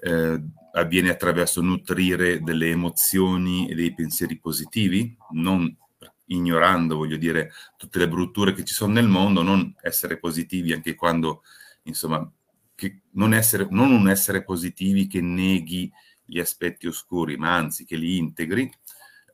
[0.00, 0.40] eh,
[0.72, 5.74] avviene attraverso nutrire delle emozioni e dei pensieri positivi, non
[6.26, 10.94] ignorando, voglio dire, tutte le brutture che ci sono nel mondo, non essere positivi anche
[10.94, 11.42] quando,
[11.84, 12.30] insomma,
[13.12, 15.90] non, essere, non un essere positivi che neghi
[16.24, 18.70] gli aspetti oscuri, ma anzi che li integri,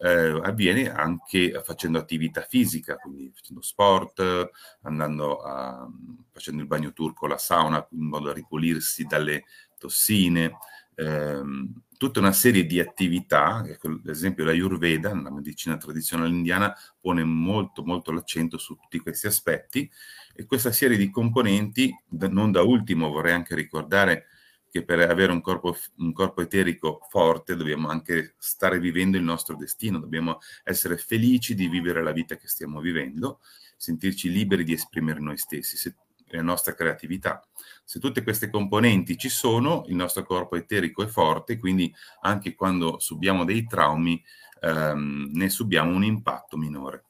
[0.03, 4.51] eh, avviene anche facendo attività fisica, quindi facendo sport,
[4.83, 5.89] andando a,
[6.33, 9.45] facendo il bagno turco, la sauna, in modo da ripulirsi dalle
[9.79, 10.57] tossine,
[10.95, 17.25] ehm, tutta una serie di attività, ad esempio la Ayurveda, la medicina tradizionale indiana, pone
[17.25, 19.91] molto molto l'accento su tutti questi aspetti.
[20.33, 21.95] E questa serie di componenti,
[22.31, 24.29] non da ultimo vorrei anche ricordare
[24.71, 29.55] che per avere un corpo, un corpo eterico forte dobbiamo anche stare vivendo il nostro
[29.55, 33.41] destino, dobbiamo essere felici di vivere la vita che stiamo vivendo,
[33.77, 35.95] sentirci liberi di esprimere noi stessi, se,
[36.37, 37.43] la nostra creatività.
[37.85, 42.99] Se tutte queste componenti ci sono, il nostro corpo eterico è forte, quindi anche quando
[42.99, 44.23] subiamo dei traumi
[44.61, 47.05] ehm, ne subiamo un impatto minore.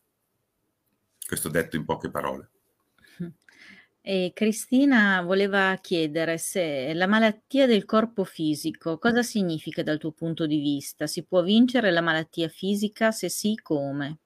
[1.26, 2.50] Questo detto in poche parole.
[4.02, 10.46] E Cristina voleva chiedere se la malattia del corpo fisico cosa significa dal tuo punto
[10.46, 11.06] di vista?
[11.06, 13.10] Si può vincere la malattia fisica?
[13.10, 14.20] Se sì, come?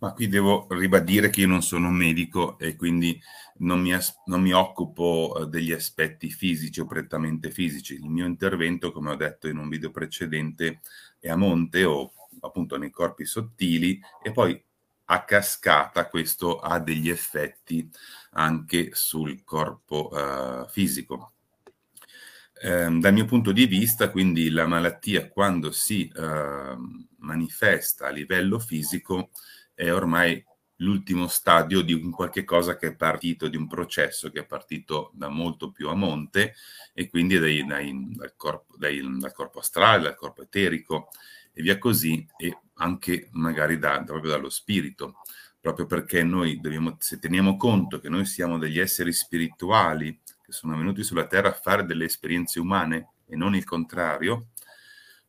[0.00, 3.20] Ma qui devo ribadire che io non sono un medico e quindi
[3.58, 7.94] non mi, as- non mi occupo eh, degli aspetti fisici o prettamente fisici.
[7.94, 10.80] Il mio intervento, come ho detto in un video precedente,
[11.18, 14.62] è a monte o appunto nei corpi sottili e poi
[15.10, 17.88] a cascata questo ha degli effetti
[18.32, 21.32] anche sul corpo uh, fisico.
[22.60, 26.76] Eh, dal mio punto di vista, quindi, la malattia quando si uh,
[27.18, 29.30] manifesta a livello fisico
[29.78, 30.44] è ormai
[30.78, 35.12] l'ultimo stadio di un qualche cosa che è partito, di un processo che è partito
[35.14, 36.56] da molto più a monte
[36.92, 41.10] e quindi dai, dai, dal, corpo, dai, dal, corpo, astrale, dal corpo eterico
[41.52, 45.18] e via così, e anche magari da, proprio dallo spirito,
[45.60, 50.76] proprio perché noi dobbiamo, se teniamo conto che noi siamo degli esseri spirituali che sono
[50.76, 54.48] venuti sulla Terra a fare delle esperienze umane e non il contrario,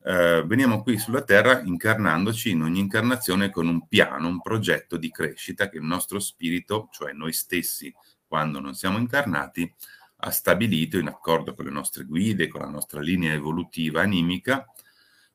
[0.04, 5.12] eh, veniamo qui sulla Terra incarnandoci in ogni incarnazione con un piano, un progetto di
[5.12, 7.94] crescita che il nostro spirito, cioè noi stessi,
[8.26, 9.74] quando non siamo incarnati,
[10.22, 14.66] ha stabilito in accordo con le nostre guide, con la nostra linea evolutiva animica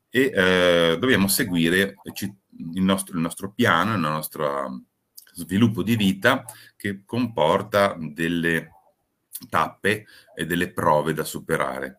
[0.08, 4.82] e eh, dobbiamo seguire il nostro, il nostro piano, il nostro
[5.32, 6.44] sviluppo di vita
[6.76, 8.70] che comporta delle
[9.48, 11.98] tappe e delle prove da superare.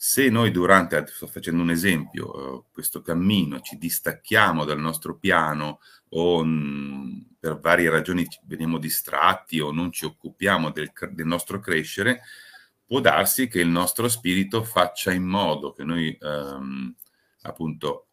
[0.00, 5.80] Se noi durante, sto facendo un esempio, eh, questo cammino ci distacchiamo dal nostro piano
[6.10, 12.20] o mh, per varie ragioni veniamo distratti o non ci occupiamo del, del nostro crescere,
[12.86, 16.94] può darsi che il nostro spirito faccia in modo che noi ehm,
[17.42, 18.07] appunto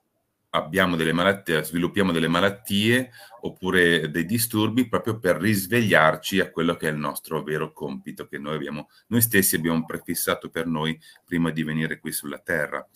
[0.56, 6.88] abbiamo delle malattie, sviluppiamo delle malattie oppure dei disturbi proprio per risvegliarci a quello che
[6.88, 11.52] è il nostro vero compito che noi abbiamo, noi stessi abbiamo prefissato per noi prima
[11.52, 12.88] di venire qui sulla Terra.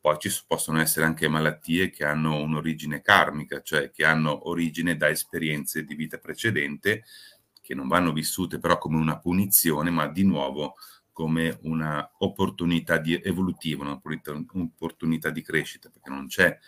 [0.00, 5.08] Poi ci possono essere anche malattie che hanno un'origine karmica, cioè che hanno origine da
[5.08, 7.04] esperienze di vita precedente
[7.60, 10.74] che non vanno vissute però come una punizione, ma di nuovo
[11.12, 16.58] come un'opportunità evolutiva, un'opportunità di crescita, perché non c'è,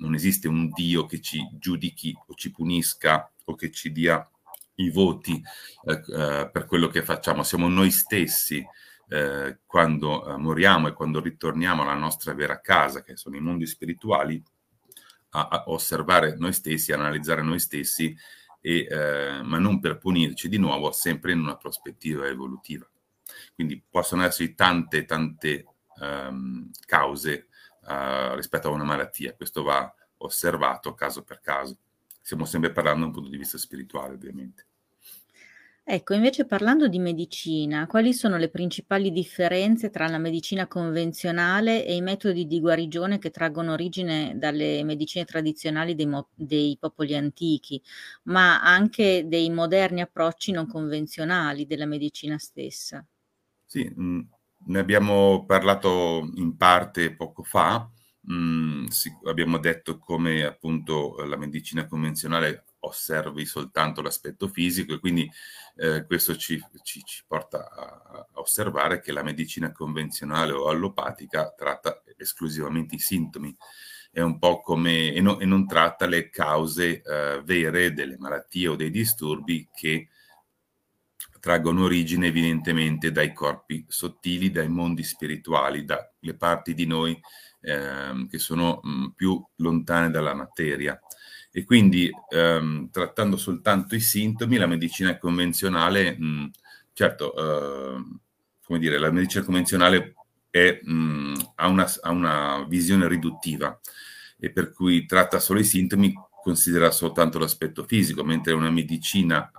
[0.00, 4.28] non esiste un Dio che ci giudichi o ci punisca o che ci dia
[4.76, 5.42] i voti
[5.84, 8.66] eh, eh, per quello che facciamo, siamo noi stessi
[9.08, 13.66] eh, quando eh, moriamo e quando ritorniamo alla nostra vera casa, che sono i mondi
[13.66, 14.42] spirituali,
[15.30, 18.16] a, a osservare noi stessi, analizzare noi stessi,
[18.60, 22.88] e, eh, ma non per punirci di nuovo, sempre in una prospettiva evolutiva.
[23.54, 25.66] Quindi possono esserci tante, tante
[26.00, 27.48] um, cause
[28.34, 29.34] rispetto a una malattia.
[29.34, 31.76] Questo va osservato caso per caso.
[32.20, 34.66] Stiamo sempre parlando da un punto di vista spirituale, ovviamente.
[35.82, 41.96] Ecco, invece parlando di medicina, quali sono le principali differenze tra la medicina convenzionale e
[41.96, 47.82] i metodi di guarigione che traggono origine dalle medicine tradizionali dei, mo- dei popoli antichi,
[48.24, 53.04] ma anche dei moderni approcci non convenzionali della medicina stessa?
[53.64, 54.20] Sì, mh, mm,
[54.66, 57.88] ne abbiamo parlato in parte poco fa.
[58.30, 65.30] Mm, sì, abbiamo detto come appunto la medicina convenzionale osservi soltanto l'aspetto fisico e quindi
[65.76, 71.52] eh, questo ci, ci, ci porta a, a, osservare che la medicina convenzionale o allopatica
[71.56, 73.54] tratta esclusivamente i sintomi
[74.10, 78.68] è un po' come e, no, e non tratta le cause eh, vere delle malattie
[78.68, 80.08] o dei disturbi che
[81.40, 87.18] traggono origine evidentemente dai corpi sottili, dai mondi spirituali, dalle parti di noi
[87.62, 91.00] eh, che sono mh, più lontane dalla materia.
[91.50, 96.50] E quindi ehm, trattando soltanto i sintomi, la medicina convenzionale, mh,
[96.92, 98.04] certo, eh,
[98.62, 100.14] come dire, la medicina convenzionale
[100.50, 103.78] è, mh, ha, una, ha una visione riduttiva
[104.38, 106.12] e per cui tratta solo i sintomi,
[106.42, 109.50] considera soltanto l'aspetto fisico, mentre una medicina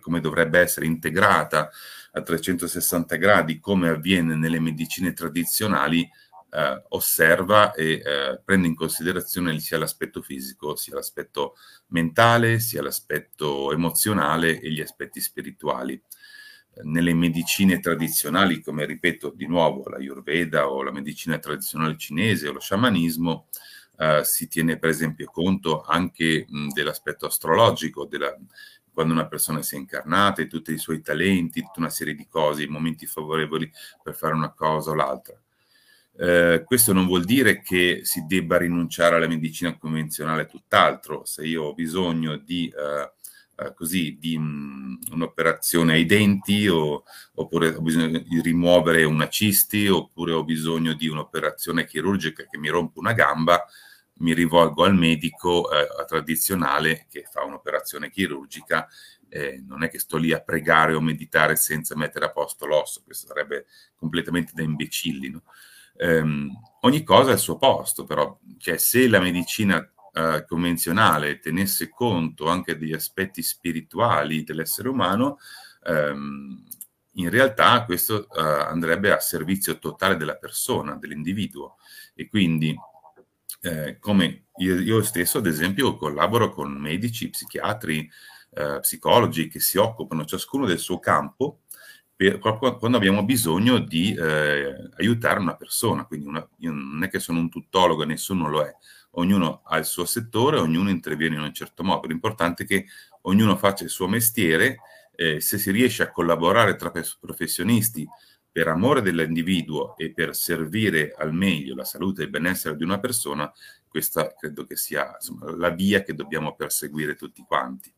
[0.00, 1.70] come dovrebbe essere integrata
[2.12, 6.08] a 360 gradi, come avviene nelle medicine tradizionali,
[6.50, 11.56] eh, osserva e eh, prende in considerazione sia l'aspetto fisico, sia l'aspetto
[11.88, 16.00] mentale, sia l'aspetto emozionale e gli aspetti spirituali.
[16.80, 22.52] Nelle medicine tradizionali, come ripeto di nuovo, la Ayurveda o la medicina tradizionale cinese o
[22.52, 23.48] lo sciamanismo,
[23.98, 28.32] eh, si tiene per esempio conto anche mh, dell'aspetto astrologico, della,
[28.98, 32.26] quando una persona si è incarnata, e tutti i suoi talenti, tutta una serie di
[32.26, 33.70] cose, i momenti favorevoli
[34.02, 35.40] per fare una cosa o l'altra.
[36.16, 41.24] Eh, questo non vuol dire che si debba rinunciare alla medicina convenzionale, tutt'altro.
[41.24, 43.12] Se io ho bisogno di, eh,
[43.64, 49.86] eh, così, di um, un'operazione ai denti, o, oppure ho bisogno di rimuovere una cisti,
[49.86, 53.64] oppure ho bisogno di un'operazione chirurgica che mi rompe una gamba,
[54.18, 58.88] mi rivolgo al medico eh, tradizionale che fa un'operazione chirurgica.
[59.28, 63.02] Eh, non è che sto lì a pregare o meditare senza mettere a posto l'osso,
[63.04, 65.28] questo sarebbe completamente da imbecilli.
[65.30, 65.42] No?
[65.98, 66.50] ehm,
[66.80, 69.78] ogni cosa al suo posto, però, cioè se la medicina
[70.12, 75.38] eh, convenzionale tenesse conto anche degli aspetti spirituali dell'essere umano,
[75.84, 76.64] ehm,
[77.14, 81.76] in realtà questo eh, andrebbe a servizio totale della persona, dell'individuo.
[82.14, 82.74] E quindi,
[83.60, 88.08] eh, come io, io, stesso, ad esempio, collaboro con medici, psichiatri,
[88.54, 91.60] eh, psicologi che si occupano ciascuno del suo campo
[92.18, 96.04] per, quando abbiamo bisogno di eh, aiutare una persona.
[96.04, 98.74] Quindi una, non è che sono un tuttologo, nessuno lo è.
[99.12, 102.08] Ognuno ha il suo settore, ognuno interviene in un certo modo.
[102.08, 102.86] L'importante è che
[103.22, 104.78] ognuno faccia il suo mestiere.
[105.14, 108.06] Eh, se si riesce a collaborare tra professionisti
[108.58, 112.98] per amore dell'individuo e per servire al meglio la salute e il benessere di una
[112.98, 113.48] persona,
[113.86, 117.94] questa credo che sia insomma, la via che dobbiamo perseguire tutti quanti.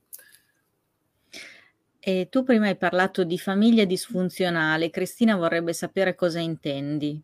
[1.98, 7.18] E tu prima hai parlato di famiglia disfunzionale, Cristina vorrebbe sapere cosa intendi.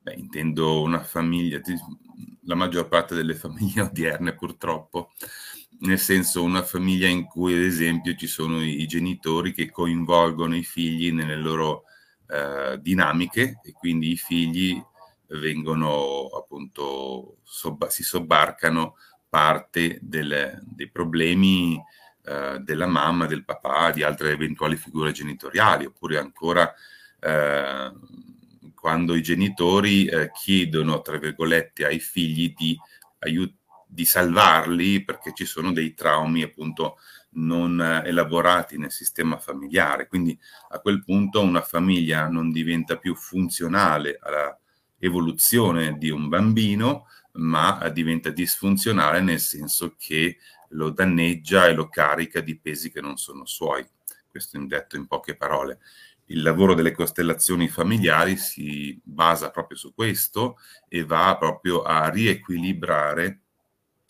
[0.00, 1.60] Beh, intendo una famiglia,
[2.42, 5.12] la maggior parte delle famiglie odierne purtroppo,
[5.82, 10.64] nel senso una famiglia in cui ad esempio ci sono i, genitori che coinvolgono i
[10.64, 11.84] figli nelle loro
[12.28, 14.82] eh, dinamiche e quindi i figli
[15.28, 18.96] vengono appunto, sobba- si sobbarcano
[19.28, 21.80] parte del, dei problemi
[22.24, 26.72] eh, della mamma, del papà, di altre eventuali figure genitoriali, oppure ancora
[27.20, 27.92] eh,
[28.74, 32.78] quando i genitori eh, chiedono, tra virgolette, ai figli di,
[33.20, 33.56] aiut-
[33.86, 36.98] di salvarli perché ci sono dei traumi appunto
[37.30, 40.06] non elaborati nel sistema familiare.
[40.06, 40.38] Quindi
[40.70, 44.58] a quel punto una famiglia non diventa più funzionale alla
[44.98, 50.38] evoluzione di un bambino, ma diventa disfunzionale nel senso che
[50.70, 53.86] lo danneggia e lo carica di pesi che non sono suoi.
[54.28, 55.78] Questo è detto in poche parole.
[56.26, 63.40] Il lavoro delle costellazioni familiari si basa proprio su questo e va proprio a riequilibrare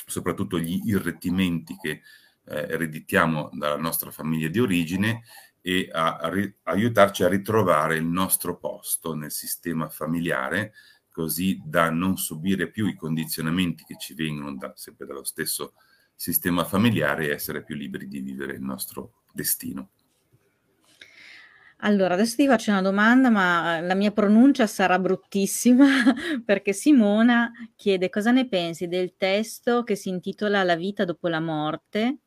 [0.04, 2.02] soprattutto gli irretimenti che eh,
[2.48, 5.22] ereditiamo dalla nostra famiglia di origine
[5.60, 10.72] e a, a ri- aiutarci a ritrovare il nostro posto nel sistema familiare
[11.10, 15.74] così da non subire più i condizionamenti che ci vengono da, sempre dallo stesso
[16.14, 19.90] sistema familiare e essere più liberi di vivere il nostro destino.
[21.82, 25.86] Allora, adesso ti faccio una domanda, ma la mia pronuncia sarà bruttissima
[26.44, 31.40] perché Simona chiede cosa ne pensi del testo che si intitola La vita dopo la
[31.40, 32.18] morte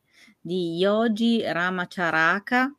[0.41, 2.75] di Yogi Ramacharaka,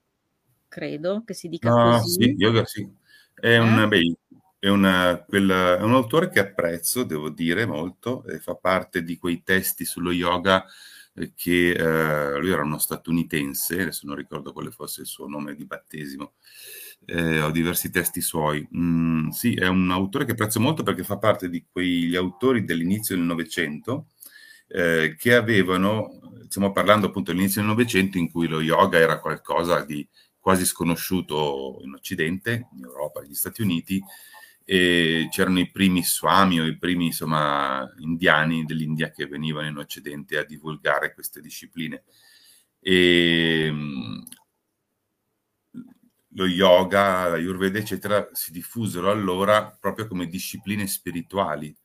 [0.66, 2.22] credo che si dica no, così.
[2.24, 2.90] Sì, yoga sì.
[3.34, 3.88] È, un, eh?
[3.88, 4.16] beh,
[4.58, 9.16] è, una, quella, è un autore che apprezzo, devo dire, molto, e fa parte di
[9.16, 10.64] quei testi sullo yoga
[11.14, 15.54] eh, che eh, lui era uno statunitense, adesso non ricordo quale fosse il suo nome
[15.54, 16.32] di battesimo,
[17.04, 18.66] eh, ho diversi testi suoi.
[18.76, 23.14] Mm, sì, è un autore che apprezzo molto perché fa parte di quegli autori dell'inizio
[23.14, 24.06] del Novecento
[24.74, 26.18] eh, che avevano,
[26.48, 30.06] stiamo parlando appunto dell'inizio del Novecento in cui lo yoga era qualcosa di
[30.38, 34.02] quasi sconosciuto in Occidente, in Europa, negli Stati Uniti,
[34.64, 40.38] e c'erano i primi swami o i primi insomma, indiani dell'India che venivano in Occidente
[40.38, 42.02] a divulgare queste discipline.
[42.80, 44.20] E, mm,
[46.34, 51.76] lo yoga, la Ayurveda, eccetera, si diffusero allora proprio come discipline spirituali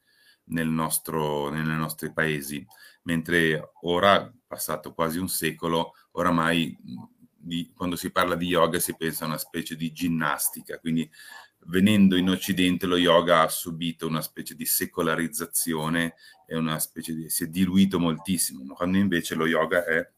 [0.47, 2.65] nel nostro, nei nostri paesi,
[3.03, 6.77] mentre ora, passato quasi un secolo, oramai
[7.35, 11.09] di, quando si parla di yoga si pensa a una specie di ginnastica, quindi
[11.67, 17.29] venendo in Occidente lo yoga ha subito una specie di secolarizzazione e una specie di,
[17.29, 20.09] si è diluito moltissimo, quando invece lo yoga è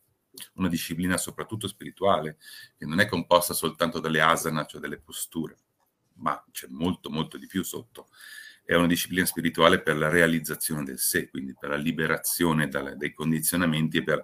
[0.53, 2.37] una disciplina soprattutto spirituale,
[2.77, 5.57] che non è composta soltanto dalle asana, cioè dalle posture,
[6.15, 8.09] ma c'è molto molto di più sotto.
[8.69, 13.15] È una disciplina spirituale per la realizzazione del sé, quindi per la liberazione dalle, dai
[13.15, 14.23] condizionamenti e per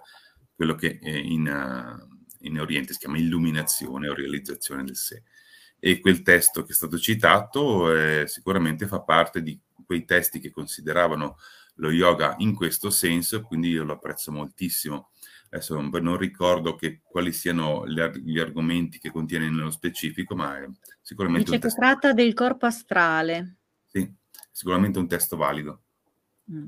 [0.54, 5.24] quello che in, uh, in Oriente si chiama illuminazione o realizzazione del sé.
[5.80, 10.52] E quel testo che è stato citato eh, sicuramente fa parte di quei testi che
[10.52, 11.38] consideravano
[11.78, 15.10] lo yoga in questo senso, quindi io lo apprezzo moltissimo.
[15.50, 20.68] Adesso non ricordo che, quali siano gli, gli, argomenti che contiene nello specifico, ma è
[21.02, 21.46] sicuramente...
[21.46, 21.80] Dice che testo...
[21.80, 23.56] tratta del corpo astrale.
[24.56, 25.82] Sicuramente un testo valido.
[26.50, 26.64] Mm.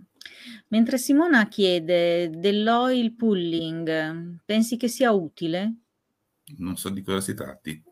[0.69, 5.75] Mentre Simona chiede dell'oil pulling, pensi che sia utile?
[6.59, 7.83] Non so di cosa si tratti.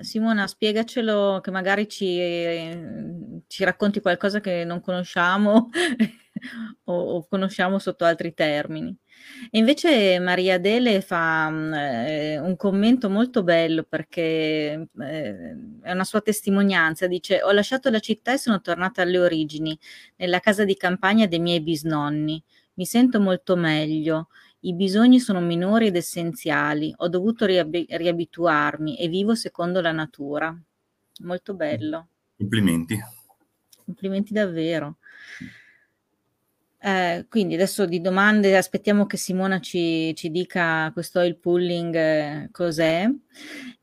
[0.00, 2.18] Simona, spiegacelo che magari ci,
[3.46, 5.68] ci racconti qualcosa che non conosciamo
[6.86, 8.92] o, o, conosciamo sotto altri termini.
[9.50, 11.48] E invece Maria Dele fa
[12.06, 17.06] eh, un commento molto bello perché eh, è una sua testimonianza.
[17.06, 19.78] Dice: Ho lasciato la città e sono tornata alle origini,
[20.16, 22.42] nella casa di campagna dei miei bisnonni.
[22.74, 24.28] Mi sento molto meglio.
[24.60, 26.92] I bisogni sono minori ed essenziali.
[26.98, 30.54] Ho dovuto riab- riabituarmi e vivo secondo la natura.
[31.22, 32.08] Molto bello.
[32.36, 32.98] Complimenti.
[33.84, 34.98] Complimenti davvero.
[37.10, 42.48] Eh, quindi adesso di domande aspettiamo che Simona ci, ci dica questo oil pulling eh,
[42.52, 43.10] cos'è.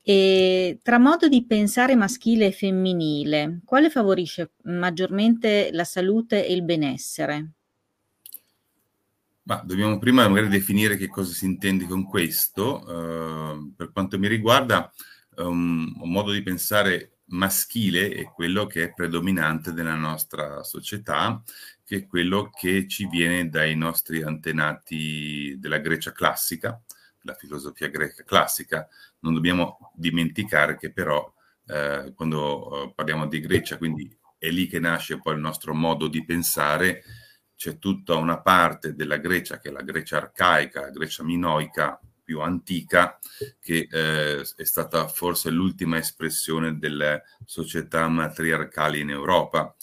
[0.02, 6.62] E tra modo di pensare maschile e femminile, quale favorisce maggiormente la salute e il
[6.62, 7.50] benessere?
[9.42, 12.82] Ma dobbiamo prima magari definire che cosa si intende con questo.
[12.86, 14.92] Uh, per quanto mi riguarda,
[15.36, 21.42] um, un modo di pensare maschile è quello che è predominante nella nostra società
[21.88, 26.78] che è quello che ci viene dai nostri antenati della Grecia classica,
[27.22, 28.86] la filosofia greca classica.
[29.20, 31.32] Non dobbiamo dimenticare che però
[31.66, 36.08] eh, quando eh, parliamo di Grecia, quindi è lì che nasce poi il nostro modo
[36.08, 37.04] di pensare,
[37.56, 42.42] c'è tutta una parte della Grecia che è la Grecia arcaica, la Grecia minoica più
[42.42, 43.18] antica,
[43.58, 49.74] che eh, è stata forse l'ultima espressione delle società matriarcali in Europa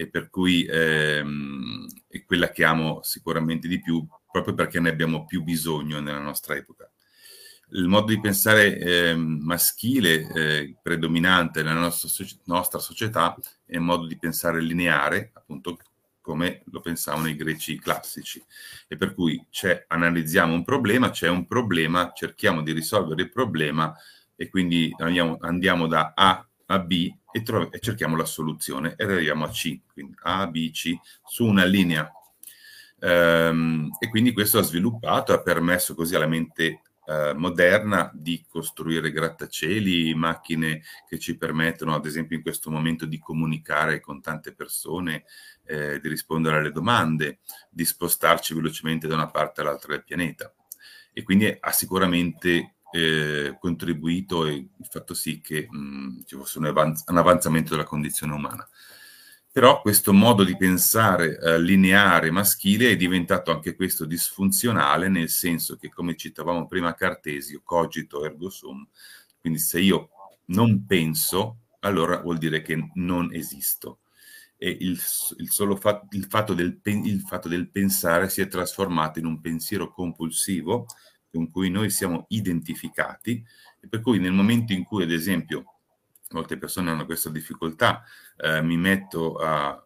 [0.00, 5.26] e per cui ehm, è quella che amo sicuramente di più proprio perché ne abbiamo
[5.26, 6.90] più bisogno nella nostra epoca.
[7.72, 12.08] Il modo di pensare eh, maschile eh, predominante nella nostra,
[12.44, 13.36] nostra, società
[13.66, 15.76] è il modo di pensare lineare, appunto
[16.22, 18.42] come lo pensavano i greci classici.
[18.88, 19.44] E per cui
[19.88, 23.94] analizziamo un problema, c'è un problema, cerchiamo di risolvere il problema
[24.34, 29.04] e quindi andiamo, andiamo da A a B e, trov- e cerchiamo la soluzione e
[29.04, 32.10] arriviamo a C, quindi A, B, C, su una linea.
[33.00, 39.10] Ehm, e quindi questo ha sviluppato, ha permesso così alla mente eh, moderna di costruire
[39.10, 45.24] grattacieli, macchine che ci permettono, ad esempio in questo momento, di comunicare con tante persone,
[45.64, 50.52] eh, di rispondere alle domande, di spostarci velocemente da una parte all'altra del pianeta.
[51.12, 57.04] E quindi ha sicuramente eh, contribuito e fatto sì che mh, ci fosse un, avanz-
[57.08, 58.68] un, avanzamento della condizione umana.
[59.52, 65.76] Però questo modo di pensare eh, lineare maschile è diventato anche questo disfunzionale, nel senso
[65.76, 68.86] che, come citavamo prima Cartesio, cogito ergo sum,
[69.40, 70.10] quindi se io
[70.46, 74.00] non penso, allora vuol dire che non esisto.
[74.56, 75.00] E il,
[75.38, 79.40] il solo fa- il fatto, del, il fatto del pensare si è trasformato in un
[79.40, 80.86] pensiero compulsivo,
[81.30, 83.44] con cui noi siamo identificati
[83.80, 85.64] e per cui nel momento in cui, ad esempio,
[86.30, 88.02] molte persone hanno questa difficoltà,
[88.36, 89.84] eh, mi metto a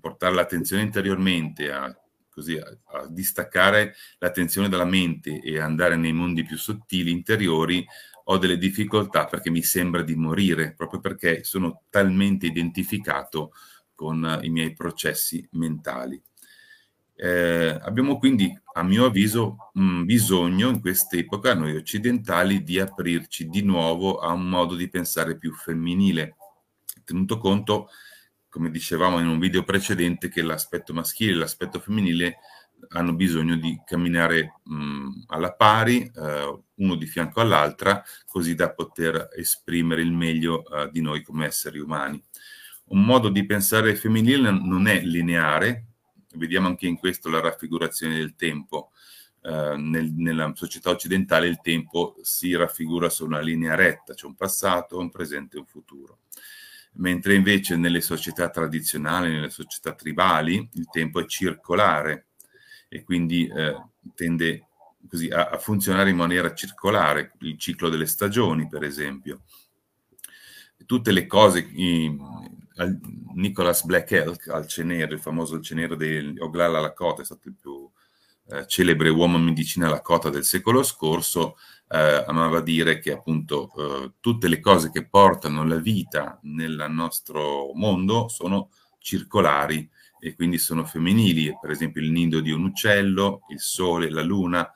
[0.00, 1.94] portare l'attenzione interiormente, a,
[2.30, 2.66] così, a,
[2.98, 7.86] a distaccare l'attenzione dalla mente e andare nei mondi più sottili, interiori,
[8.30, 13.52] ho delle difficoltà perché mi sembra di morire, proprio perché sono talmente identificato
[13.94, 16.22] con i miei processi mentali.
[17.20, 23.62] Eh, abbiamo quindi, a mio avviso, mh, bisogno in quest'epoca, noi occidentali, di aprirci di
[23.62, 26.36] nuovo a un modo di pensare più femminile,
[27.04, 27.88] tenuto conto,
[28.48, 32.36] come dicevamo in un video precedente, che l'aspetto maschile e l'aspetto femminile
[32.90, 39.30] hanno bisogno di camminare mh, alla pari, eh, uno di fianco all'altra, così da poter
[39.34, 42.22] esprimere il meglio eh, di noi come esseri umani.
[42.90, 45.87] Un modo di pensare femminile non è lineare,
[46.34, 48.90] Vediamo anche in questo la raffigurazione del tempo.
[49.40, 54.34] Uh, nel, nella società occidentale il tempo si raffigura su una linea retta, c'è un
[54.34, 56.18] passato, un presente e un futuro.
[56.94, 62.26] Mentre invece nelle società tradizionali, nelle società tribali, il tempo è circolare
[62.88, 63.76] e quindi eh,
[64.14, 64.66] tende
[65.08, 69.42] così a, a, funzionare in maniera circolare, il ciclo delle stagioni, per esempio.
[70.86, 71.68] Tutte le cose,
[72.78, 72.98] al
[73.34, 77.88] Nicholas Black Elk, al cenero, il famoso cenero di Oglala Lakota, è stato il più
[78.50, 81.56] eh, celebre uomo medicina Lakota del secolo scorso,
[81.88, 87.72] eh, amava dire che appunto eh, tutte le cose che portano la vita nel nostro
[87.74, 89.88] mondo sono circolari
[90.20, 94.70] e quindi sono femminili, per esempio il nido di un uccello, il sole, la luna,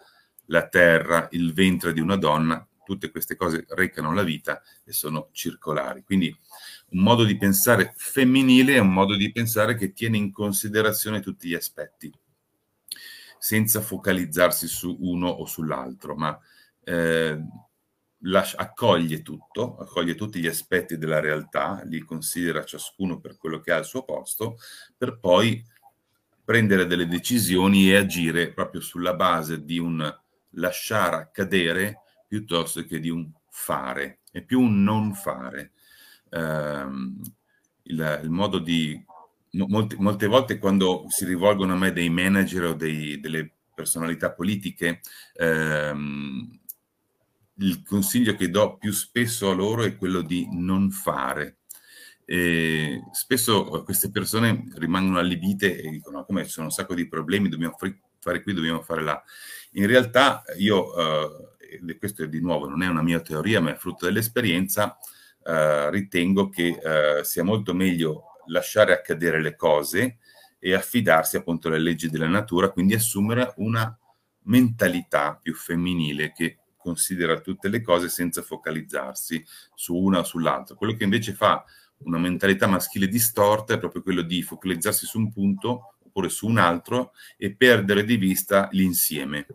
[0.47, 5.29] la terra, il ventre di una donna, tutte queste cose recano la vita e sono
[5.33, 6.03] circolari.
[6.03, 6.35] Quindi
[6.91, 11.49] un modo di pensare femminile è un modo di pensare che tiene in considerazione tutti
[11.49, 12.13] gli aspetti,
[13.39, 16.39] senza focalizzarsi su uno o sull'altro, ma
[16.85, 17.39] eh,
[18.21, 23.73] lascia, accoglie tutto, accoglie tutti gli aspetti della realtà, li considera ciascuno per quello che
[23.73, 24.59] ha al suo posto,
[24.97, 25.65] per poi
[26.45, 30.21] prendere delle decisioni e agire proprio sulla base di un
[30.57, 32.02] lasciare accadere
[32.33, 35.73] piuttosto che di un fare, è più un non fare.
[36.31, 36.87] Eh,
[37.83, 39.05] il, il, modo di...
[39.51, 45.03] Molte, molte, volte quando si rivolgono a me dei manager o dei, delle personalità politiche,
[45.35, 46.59] ehm,
[47.57, 51.59] il consiglio che do più spesso a loro è quello di non fare.
[52.25, 57.07] E spesso queste persone rimangono allibite e dicono: ah, come ci sono un sacco di
[57.07, 59.23] problemi, dobbiamo fare qui, dobbiamo fare là.
[59.73, 63.77] In realtà, io, eh, e questo di nuovo, non è una mia teoria, ma è
[63.77, 64.99] frutto dell'esperienza,
[65.45, 70.19] eh, ritengo che eh, sia molto meglio lasciare accadere le cose
[70.59, 73.97] e affidarsi appunto alle leggi della natura, quindi assumere una
[74.45, 79.45] mentalità più femminile che considera tutte le cose senza focalizzarsi
[79.75, 80.75] su una o sull'altra.
[80.75, 81.65] Quello che invece fa
[81.99, 86.59] una mentalità maschile distorta è proprio quello di focalizzarsi su un punto oppure su un
[86.59, 89.47] altro e perdere di vista l'insieme.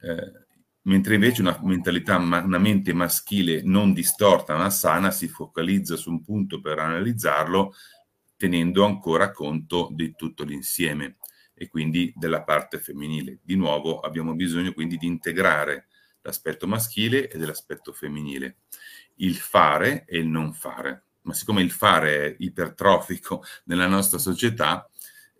[0.00, 0.46] Eh,
[0.88, 6.22] mentre invece una mentalità, una mente maschile non distorta ma sana si focalizza su un
[6.22, 7.74] punto per analizzarlo
[8.36, 11.16] tenendo ancora conto di tutto l'insieme
[11.54, 13.40] e quindi della parte femminile.
[13.42, 15.88] Di nuovo abbiamo bisogno quindi di integrare
[16.22, 18.58] l'aspetto maschile e dell'aspetto femminile,
[19.16, 21.04] il fare e il non fare.
[21.22, 24.87] Ma siccome il fare è ipertrofico nella nostra società,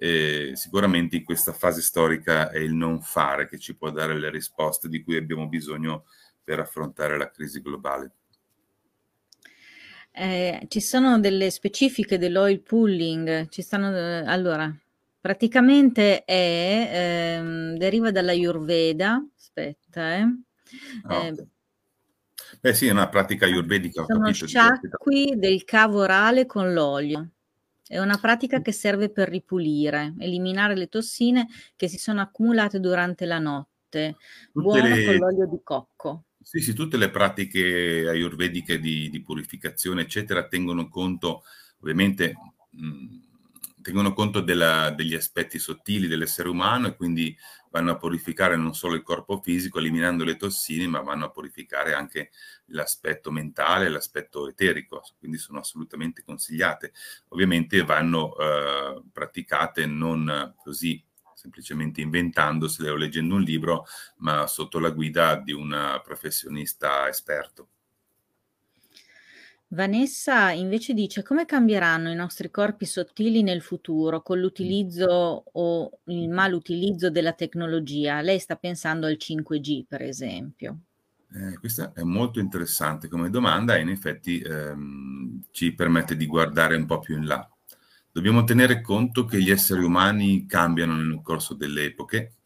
[0.00, 4.30] eh, sicuramente in questa fase storica è il non fare che ci può dare le
[4.30, 6.04] risposte di cui abbiamo bisogno
[6.42, 8.12] per affrontare la crisi globale.
[10.12, 14.72] Eh, ci sono delle specifiche dell'oil pulling, ci stanno, eh, allora,
[15.20, 16.90] praticamente è,
[17.38, 20.24] ehm, deriva dalla Ayurveda, aspetta, eh.
[21.02, 21.34] Ah, eh,
[22.60, 24.04] Beh sì, è una pratica ayurvedica.
[24.04, 27.30] Sono capito, sciacqui del cavo orale con l'olio.
[27.88, 33.24] È una pratica che serve per ripulire, eliminare le tossine che si sono accumulate durante
[33.24, 34.16] la notte.
[34.52, 35.04] Tutte Buona le...
[35.04, 36.24] con l'olio di cocco.
[36.42, 41.42] Sì, sì, tutte le pratiche ayurvediche di, di purificazione, eccetera, tengono conto,
[41.80, 42.34] ovviamente,
[42.70, 43.16] mh,
[43.82, 47.36] tengono conto della, degli aspetti sottili dell'essere umano e quindi
[47.70, 51.94] vanno a purificare non solo il corpo fisico eliminando le tossine, ma vanno a purificare
[51.94, 52.30] anche
[52.66, 56.92] l'aspetto mentale, l'aspetto eterico, quindi sono assolutamente consigliate.
[57.28, 61.04] Ovviamente vanno eh, praticate non così
[61.34, 63.86] semplicemente inventandosele o leggendo un libro,
[64.18, 67.68] ma sotto la guida di un professionista esperto.
[69.70, 76.28] Vanessa invece dice: "Come cambieranno i nostri corpi sottili nel futuro con l'utilizzo o il
[76.30, 80.78] malutilizzo della tecnologia?" Lei sta pensando al 5G, per esempio.
[81.34, 86.74] Eh, questa è molto interessante come domanda e in effetti, ehm, ci permette di guardare
[86.74, 87.46] un po' più in là.
[88.10, 92.36] Dobbiamo tenere conto che gli esseri umani cambiano nel corso delle epoche.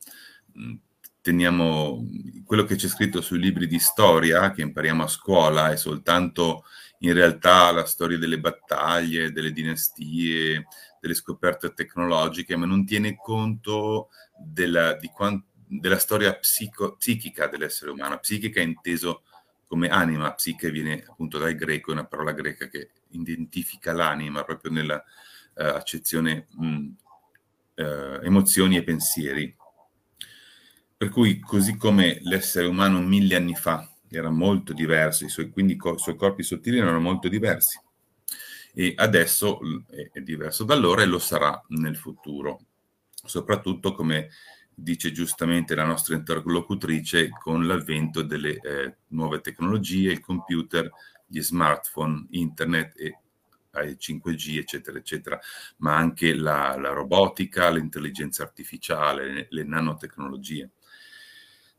[1.20, 2.05] Teniamo
[2.45, 6.64] quello che c'è scritto sui libri di storia che impariamo a scuola è soltanto
[7.03, 10.66] in realtà la storia delle battaglie, delle dinastie,
[11.00, 18.18] delle scoperte tecnologiche, ma non tiene conto della, quant- della storia psico- psichica dell'essere umano.
[18.18, 19.22] Psichica è inteso
[19.66, 24.70] come anima, psiche viene appunto dal greco, è una parola greca che identifica l'anima proprio
[24.70, 24.96] nella
[25.55, 26.88] uh, accezione mh,
[27.76, 29.57] uh, emozioni e pensieri.
[30.96, 35.74] Per cui, così come l'essere umano mille anni fa era molto diverso, i suoi, quindi
[35.74, 37.80] i suoi corpi sottili erano molto diversi.
[38.74, 39.60] E adesso
[40.12, 42.60] è diverso da allora e lo sarà nel futuro,
[43.12, 44.30] soprattutto come
[44.74, 50.90] dice giustamente la nostra interlocutrice, con l'avvento delle eh, nuove tecnologie, il computer,
[51.26, 53.18] gli smartphone, internet e
[53.72, 55.40] 5G, eccetera, eccetera,
[55.78, 60.70] ma anche la, la robotica, l'intelligenza artificiale, le, le nanotecnologie.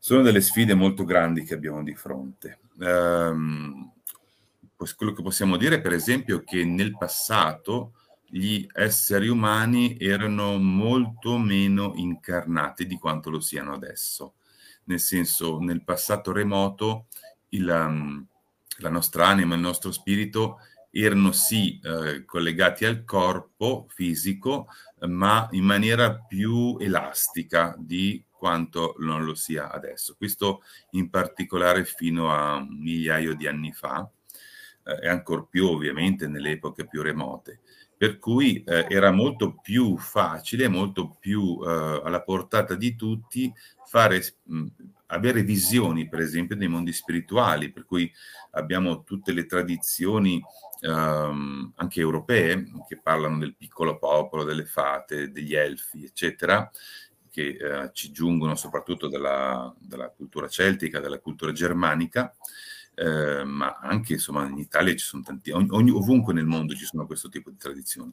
[0.04, 2.58] Sono delle sfide molto grandi che abbiamo di fronte.
[2.76, 3.90] Um,
[4.96, 7.94] quello che possiamo dire, per esempio, è che nel passato
[8.26, 14.34] gli esseri umani erano molto meno incarnati di quanto lo siano adesso.
[14.84, 17.06] Nel senso, nel passato remoto,
[17.48, 18.26] il, um,
[18.80, 20.58] la nostra anima, il nostro spirito
[20.90, 24.66] erano sì eh, collegati al corpo fisico,
[25.06, 30.16] ma in maniera più elastica di quanto non lo sia adesso.
[30.18, 34.06] Questo in particolare fino a migliaio di anni fa
[34.84, 37.60] eh, e ancora più ovviamente nelle epoche più remote.
[37.96, 43.50] Per cui eh, era molto più facile, molto più eh, alla portata di tutti
[43.86, 44.66] fare, mh,
[45.06, 48.12] avere visioni, per esempio, dei mondi spirituali, per cui
[48.50, 50.42] abbiamo tutte le tradizioni
[50.80, 56.70] ehm, anche europee che parlano del piccolo popolo, delle fate, degli elfi, eccetera,
[57.34, 62.32] che eh, ci giungono soprattutto dalla, dalla, cultura celtica, dalla cultura germanica,
[62.94, 67.06] eh, ma anche insomma in Italia ci sono tanti, ogni, ovunque nel mondo ci sono
[67.06, 68.12] questo tipo di tradizioni.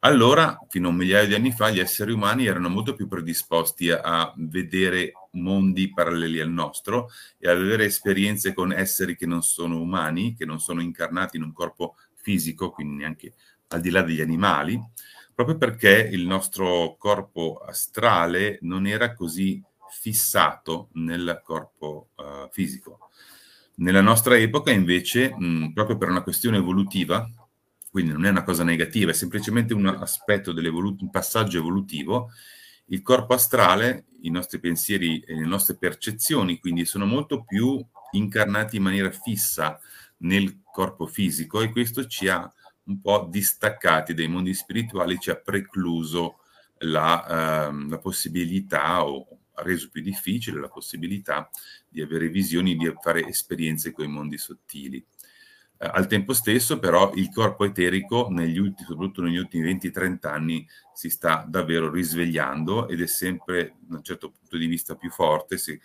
[0.00, 3.90] Allora, fino a un migliaio di anni fa, gli esseri umani erano molto più predisposti
[3.90, 7.08] a, a vedere mondi paralleli al nostro
[7.38, 11.44] e ad avere esperienze con esseri che non sono umani, che non sono incarnati in
[11.44, 13.32] un corpo fisico, quindi neanche
[13.68, 14.78] al di là degli animali,
[15.44, 23.08] proprio perché il nostro corpo astrale non era così fissato nel corpo uh, fisico.
[23.76, 27.26] Nella nostra epoca, invece, mh, proprio per una questione evolutiva,
[27.90, 32.30] quindi non è una cosa negativa, è semplicemente un aspetto un passaggio evolutivo.
[32.88, 38.76] Il corpo astrale, i nostri pensieri e le nostre percezioni, quindi sono molto più incarnati
[38.76, 39.80] in maniera fissa
[40.18, 42.52] nel corpo fisico e questo ci ha
[42.90, 46.40] un po' distaccati dai mondi spirituali, ci ha precluso
[46.78, 51.48] la, uh, la possibilità o ha reso più difficile la possibilità
[51.88, 55.04] di avere visioni, di fare esperienze con i mondi sottili.
[55.78, 60.66] Eh, al tempo stesso, però, il corpo eterico, negli ultimi, soprattutto negli ultimi 20-30 anni,
[60.92, 65.58] si sta davvero risvegliando ed è sempre, da un certo punto di vista, più forte.
[65.58, 65.80] Se,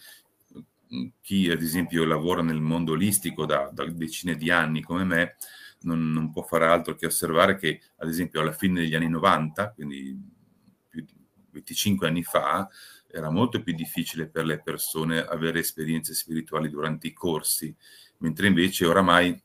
[1.22, 5.36] chi, ad esempio, lavora nel mondo olistico da, da decine di anni come me,
[5.86, 9.72] non, non, può fare altro che osservare che, ad esempio, alla fine degli anni 90,
[9.72, 10.18] quindi
[10.90, 11.14] più di
[11.52, 12.68] 25 anni fa,
[13.08, 17.74] era molto più difficile per le persone avere esperienze spirituali durante i corsi,
[18.18, 19.42] mentre invece oramai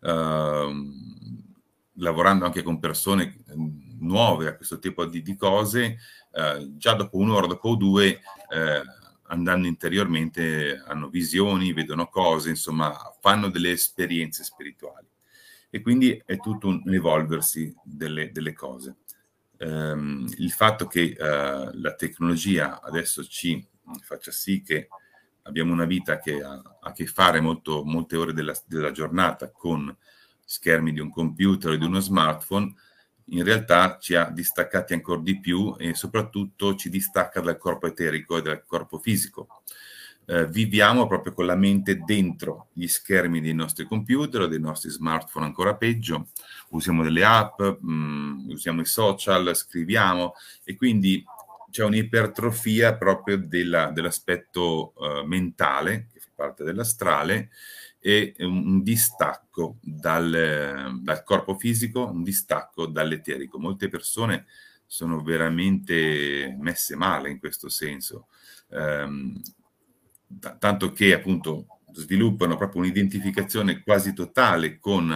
[0.00, 1.46] Ehm,
[1.94, 5.98] lavorando anche con persone ehm, nuove a questo tipo di, di cose,
[6.32, 8.20] eh, già dopo un'ora, dopo due,
[8.52, 8.82] eh,
[9.30, 15.06] andando interiormente, hanno visioni, vedono cose, insomma, fanno delle esperienze spirituali.
[15.70, 18.96] E quindi è tutto un evolversi delle, delle cose.
[19.58, 23.66] Um, il fatto che uh, la tecnologia adesso ci
[24.02, 24.88] faccia sì che
[25.42, 29.94] abbiamo una vita che ha a che fare molto, molte ore della, della giornata con
[30.44, 32.72] schermi di un computer o di uno smartphone,
[33.30, 38.38] in realtà ci ha distaccati ancora di più e soprattutto ci distacca dal corpo eterico
[38.38, 39.62] e dal corpo fisico.
[40.30, 45.46] Eh, viviamo proprio con la mente dentro gli schermi dei nostri computer dei nostri smartphone,
[45.46, 46.28] ancora peggio.
[46.68, 51.24] Usiamo delle app, mh, mm, usiamo i social, scriviamo e quindi
[51.70, 57.48] c'è un'ipertrofia proprio della, dell'aspetto uh, mentale, che fa parte dell'astrale,
[57.98, 63.58] e un, un distacco dal, dal, corpo fisico, un distacco dall'eterico.
[63.58, 64.44] Molte persone
[64.84, 68.26] sono veramente messe male in questo senso,
[68.68, 69.40] um,
[70.28, 75.10] t- tanto che appunto sviluppano proprio un'identificazione quasi totale con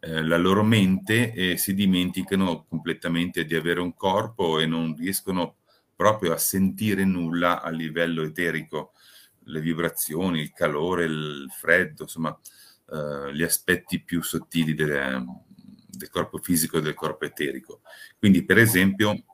[0.00, 5.56] eh, la loro mente e si dimenticano completamente di avere un corpo e non riescono
[5.96, 8.92] proprio a sentire nulla a livello eterico,
[9.44, 12.38] le vibrazioni, il calore, il freddo, insomma,
[12.90, 15.24] eh, gli aspetti più sottili delle,
[15.88, 17.80] del corpo fisico e del corpo eterico.
[18.16, 19.24] Quindi, per esempio,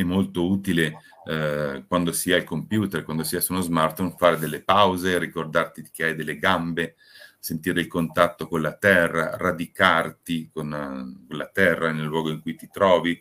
[0.00, 4.14] è molto utile eh, quando si ha il computer, quando si ha su uno smartphone,
[4.16, 6.96] fare delle pause, ricordarti che hai delle gambe,
[7.38, 12.40] sentire il contatto con la terra, radicarti con, uh, con la terra nel luogo in
[12.40, 13.20] cui ti trovi,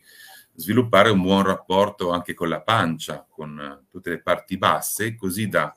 [0.54, 5.48] sviluppare un buon rapporto anche con la pancia, con eh, tutte le parti basse, così
[5.48, 5.76] da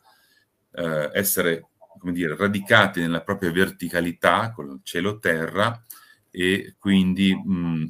[0.72, 1.68] eh, essere,
[1.98, 5.82] come dire, radicati nella propria verticalità con il cielo-terra
[6.30, 7.86] e quindi mh,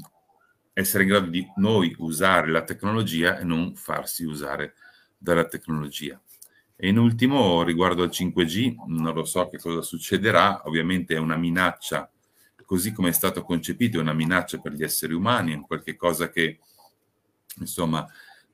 [0.78, 4.74] essere in grado di noi usare la tecnologia e non farsi usare
[5.16, 6.20] dalla tecnologia.
[6.76, 11.36] E in ultimo, riguardo al 5G, non lo so che cosa succederà, ovviamente è una
[11.36, 12.08] minaccia,
[12.64, 16.30] così come è stato concepito, è una minaccia per gli esseri umani, è qualche cosa
[16.30, 16.60] che
[17.58, 18.06] insomma,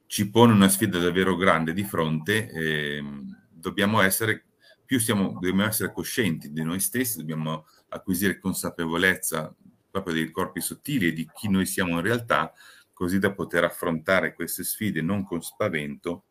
[0.07, 3.05] ci pone una sfida davvero grande di fronte e
[3.51, 4.45] dobbiamo essere
[4.87, 9.55] più siamo, dobbiamo essere coscienti di noi stessi, dobbiamo acquisire consapevolezza
[9.95, 12.53] proprio dei corpi sottili e di chi noi siamo in realtà,
[12.93, 16.25] così da poter affrontare queste sfide non con spavento,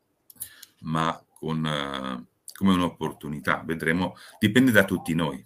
[0.81, 2.25] ma con, uh,
[2.57, 3.63] come un'opportunità.
[3.65, 5.45] Vedremo, dipende da tutti noi.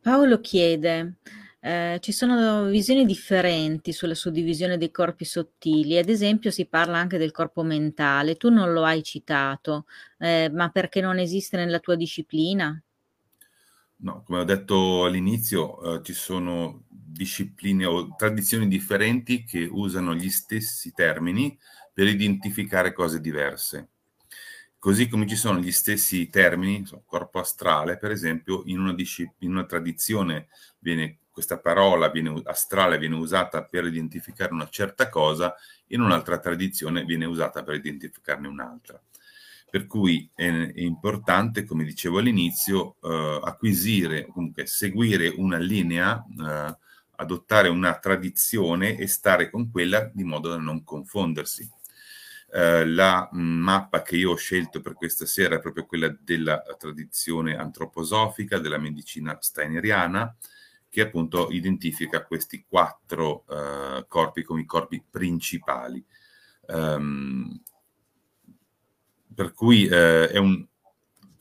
[0.00, 1.16] Paolo chiede,
[1.58, 7.18] eh, ci sono visioni differenti sulla suddivisione dei corpi sottili, ad esempio si parla anche
[7.18, 9.86] del corpo mentale, tu non lo hai citato,
[10.18, 12.80] eh, ma perché non esiste nella tua disciplina?
[14.04, 20.28] No, come ho detto all'inizio, eh, ci sono discipline o tradizioni differenti che usano gli
[20.28, 21.58] stessi termini
[21.90, 23.88] per identificare cose diverse.
[24.78, 28.94] Così come ci sono gli stessi termini, corpo astrale, per esempio, in una,
[29.38, 30.48] in una tradizione
[30.80, 35.54] viene, questa parola viene, astrale viene usata per identificare una certa cosa,
[35.88, 39.00] in un'altra tradizione viene usata per identificarne un'altra.
[39.74, 46.78] Per cui è, è importante, come dicevo all'inizio, eh, acquisire, comunque seguire una linea, eh,
[47.16, 51.68] adottare una tradizione e stare con quella di modo da non confondersi
[52.52, 57.56] eh, la mappa che io ho scelto per questa sera è proprio quella della tradizione
[57.56, 60.36] antroposofica, della medicina steineriana,
[60.88, 66.04] che appunto identifica questi quattro eh, corpi come i corpi principali.
[66.68, 67.60] Um,
[69.34, 70.66] per cui eh, è un,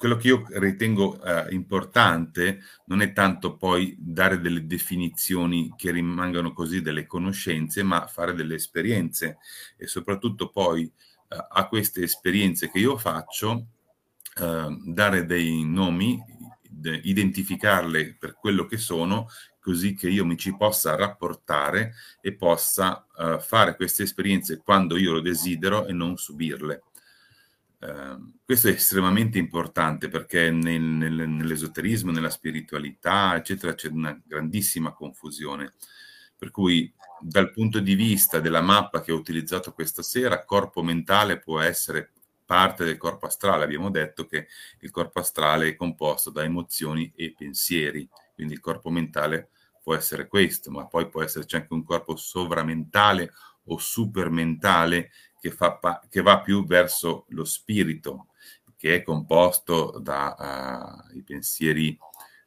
[0.04, 6.52] quello che io ritengo eh, importante non è tanto poi dare delle definizioni che rimangano
[6.52, 9.38] così delle conoscenze, ma fare delle esperienze
[9.78, 13.68] e soprattutto poi eh, a queste esperienze che io faccio
[14.42, 16.22] eh, dare dei nomi,
[16.62, 19.28] de, identificarle per quello che sono,
[19.62, 25.14] così che io mi ci possa rapportare e possa eh, fare queste esperienze quando io
[25.14, 26.84] lo desidero e non subirle.
[27.84, 34.94] Ehm, questo è estremamente importante perché nel, nel, nell'esoterismo, nella spiritualità, eccetera, c'è una grandissima
[34.94, 35.74] confusione.
[36.38, 41.40] Per cui dal punto di vista della mappa che ho utilizzato questa sera, corpo mentale
[41.40, 42.12] può essere
[42.46, 43.64] parte del corpo astrale.
[43.64, 44.48] Abbiamo detto che
[44.80, 49.50] il corpo astrale è composto da emozioni e pensieri, quindi il corpo mentale
[49.82, 53.32] può essere questo, ma poi può esserci anche un corpo sovramentale
[53.66, 55.12] o supermentale
[55.44, 55.78] che, fa,
[56.10, 58.28] che va più verso lo spirito,
[58.78, 60.34] che è composto dai
[61.18, 61.98] uh, pensieri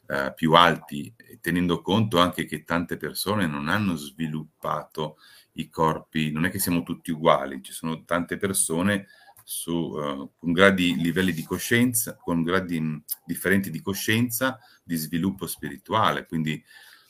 [0.07, 5.19] uh, più alti, tenendo conto anche che tante persone non hanno sviluppato
[5.53, 9.09] i corpi, non è che siamo tutti uguali, ci sono tante persone
[9.45, 15.47] su, uh, con gradi livelli di coscienza, con gradi mh, differenti di coscienza, di sviluppo
[15.47, 16.65] spirituale, quindi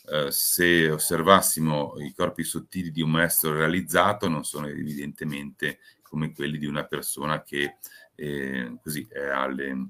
[0.09, 6.59] Uh, se osservassimo i corpi sottili di un maestro realizzato, non sono evidentemente come quelli
[6.59, 7.79] di una persona che,
[8.15, 9.89] eh, così, alle,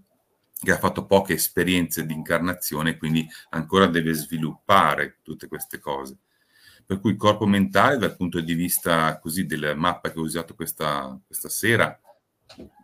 [0.58, 6.16] che ha fatto poche esperienze di incarnazione e quindi ancora deve sviluppare tutte queste cose.
[6.86, 10.54] Per cui il corpo mentale, dal punto di vista così della mappa che ho usato
[10.54, 12.00] questa, questa sera,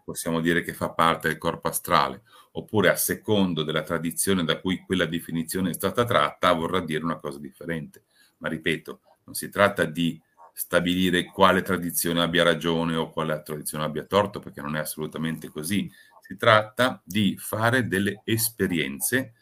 [0.04, 4.82] possiamo dire che fa parte del corpo astrale oppure a secondo della tradizione da cui
[4.84, 8.04] quella definizione è stata tratta, vorrà dire una cosa differente.
[8.38, 10.20] Ma ripeto, non si tratta di
[10.52, 15.90] stabilire quale tradizione abbia ragione o quale tradizione abbia torto, perché non è assolutamente così.
[16.20, 19.34] Si tratta di fare delle esperienze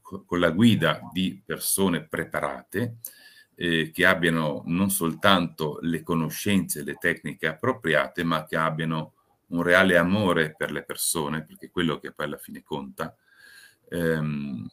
[0.00, 2.98] con la guida di persone preparate
[3.56, 9.14] eh, che abbiano non soltanto le conoscenze, le tecniche appropriate, ma che abbiano
[9.48, 13.14] un reale amore per le persone, perché è quello che poi alla fine conta,
[13.88, 14.68] ehm,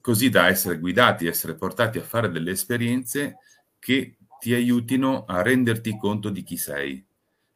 [0.00, 3.38] così da essere guidati, essere portati a fare delle esperienze
[3.78, 7.04] che ti aiutino a renderti conto di chi sei,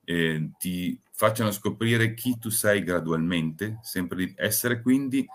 [0.04, 5.26] eh, ti facciano scoprire chi tu sei gradualmente, sempre essere quindi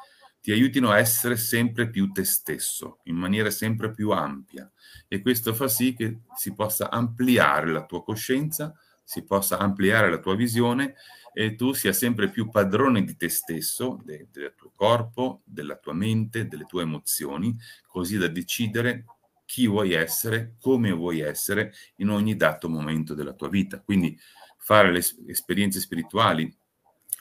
[0.41, 4.71] ti aiutino a essere sempre più te stesso, in maniera sempre più ampia.
[5.07, 10.17] E questo fa sì che si possa ampliare la tua coscienza, si possa ampliare la
[10.17, 10.95] tua visione
[11.31, 15.93] e tu sia sempre più padrone di te stesso, de, del tuo corpo, della tua
[15.93, 17.55] mente, delle tue emozioni,
[17.87, 19.05] così da decidere
[19.45, 23.79] chi vuoi essere, come vuoi essere in ogni dato momento della tua vita.
[23.79, 24.17] Quindi
[24.57, 26.53] fare le esperienze spirituali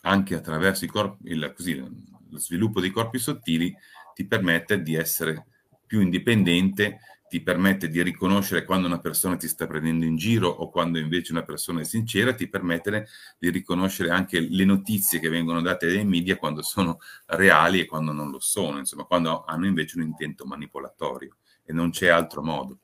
[0.03, 3.75] anche attraverso corpi, il, così, lo sviluppo dei corpi sottili
[4.15, 5.47] ti permette di essere
[5.87, 7.01] più indipendente
[7.35, 11.33] ti permette di riconoscere quando una persona ti sta prendendo in giro o quando invece
[11.33, 13.09] una persona è sincera, ti permette
[13.41, 18.13] di riconoscere anche le notizie che vengono date dai media quando sono reali e quando
[18.13, 22.79] non lo sono, insomma, quando hanno invece un intento manipolatorio e non c'è altro modo.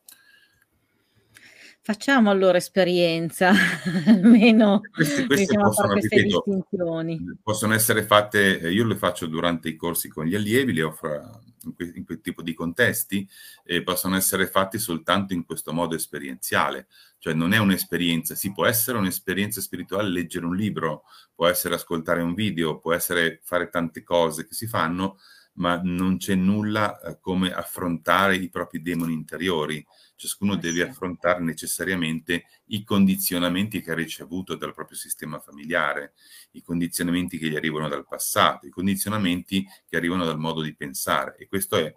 [1.80, 3.53] Facciamo allora esperienza,
[4.07, 7.38] almeno Queste queste far possono queste ripeto, distinzioni.
[7.40, 11.40] possono essere fatte ehm, io le faccio durante i corsi con gli allievi, le offro
[11.64, 13.28] in que in quel tipo di contesti,
[13.64, 16.86] e possono essere fatti soltanto in questo modo esperienziale.
[17.18, 21.04] Cioè non è un'esperienza, sì, può essere un'esperienza spirituale leggere un libro,
[21.34, 25.18] può essere ascoltare un video, può essere fare tante cose che si fanno,
[25.54, 29.84] ma non c'è nulla eh, come affrontare i propri demoni interiori.
[30.20, 36.12] Ciascuno Eh deve affrontare necessariamente i condizionamenti che ha ricevuto dal proprio sistema familiare,
[36.52, 41.36] i condizionamenti che gli arrivano dal passato, i condizionamenti che arrivano dal modo di pensare.
[41.38, 41.90] E questo è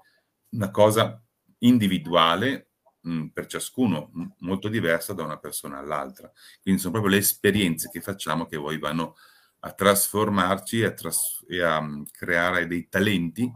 [0.51, 1.21] una cosa
[1.59, 2.69] individuale
[3.01, 6.31] mh, per ciascuno, m- molto diversa da una persona all'altra.
[6.61, 9.15] Quindi sono proprio le esperienze che facciamo che poi vanno
[9.59, 13.51] a trasformarci e a, tras- e a um, creare dei talenti.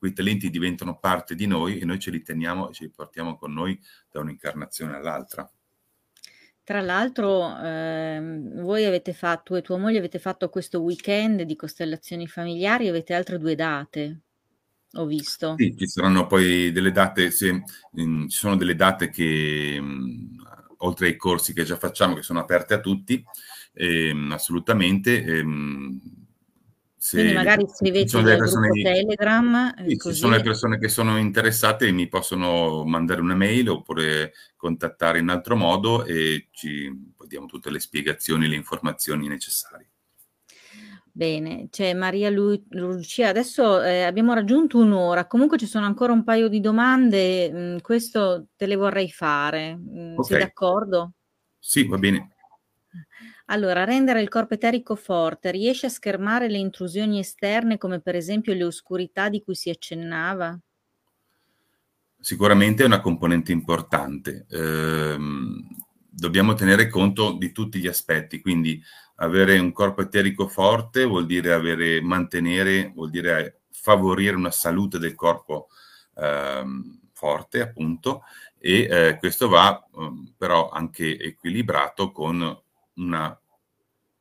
[0.00, 3.36] Quei talenti diventano parte di noi e noi ce li teniamo e ce li portiamo
[3.36, 3.78] con noi
[4.10, 5.46] da un'incarnazione all'altra.
[6.64, 11.56] Tra l'altro, ehm, voi avete fatto tu e tua moglie avete fatto questo weekend di
[11.56, 14.20] costellazioni familiari, avete altre 2 date,
[14.92, 15.62] ho visto.
[15.62, 17.52] Sì, ci saranno poi delle date, se,
[17.92, 20.36] mh, ci sono delle date che, mh,
[20.78, 23.22] oltre ai corsi che già facciamo, che sono aperte a tutti,
[23.74, 25.22] ehm, assolutamente.
[25.22, 26.00] Ehm,
[27.12, 30.42] Quindi se magari scrivetegli sono delle al persone, Telegram, sì, ehm, ci sono le così
[30.42, 36.48] persone che sono interessate mi possono mandare una mail oppure contattare in altro modo e
[36.52, 36.90] ci
[37.28, 39.90] diamo tutte le spiegazioni, le informazioni necessarie.
[41.16, 43.28] Bene, c'è Maria Lu Lucia.
[43.28, 47.80] Adesso, ehm, abbiamo raggiunto 1 ora, comunque ci sono ancora un paio di domande, mhmm,
[47.80, 49.76] questo te le vorrei fare.
[50.20, 50.38] Sei Okay.
[50.38, 51.12] d'accordo?
[51.62, 52.30] Sì, va bene.
[53.52, 58.54] Allora, rendere il corpo eterico forte riesce a schermare le intrusioni esterne, come per esempio
[58.54, 60.56] le oscurità di cui si accennava?
[62.20, 64.46] Sicuramente è una componente importante.
[64.50, 65.66] Ehm,
[66.08, 68.80] dobbiamo tenere conto di tutti gli aspetti, quindi
[69.16, 75.16] avere un corpo eterico forte vuol dire avere mantenere, vuol dire favorire una salute del
[75.16, 75.66] corpo,
[76.18, 78.22] ehm, forte appunto,
[78.60, 82.62] e, ehm, questo va, uhm, però anche equilibrato con
[82.94, 83.39] una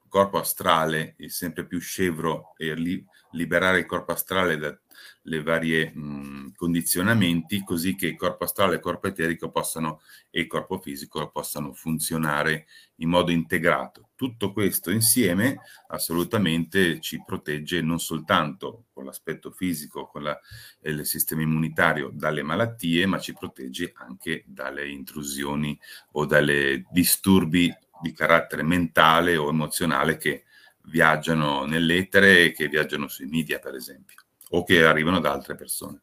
[0.10, 6.54] corpo astrale e sempre più scevro e li liberare il corpo astrale dalle varie, mhmm,
[6.56, 11.74] condizionamenti, così che il corpo astrale il corpo eterico possano e il corpo fisico possano
[11.74, 14.10] funzionare in modo integrato.
[14.16, 20.38] Tutto questo insieme assolutamente ci protegge non soltanto con l'aspetto fisico, con la
[20.82, 25.80] ehm, il sistema immunitario dalle malattie, ma ci protegge anche dalle intrusioni
[26.14, 30.46] o dalle disturbi di carattere mentale o emozionale che
[30.84, 34.18] viaggiano nell'etere e che viaggiano sui media, per esempio,
[34.50, 36.02] o che arrivano da altre persone.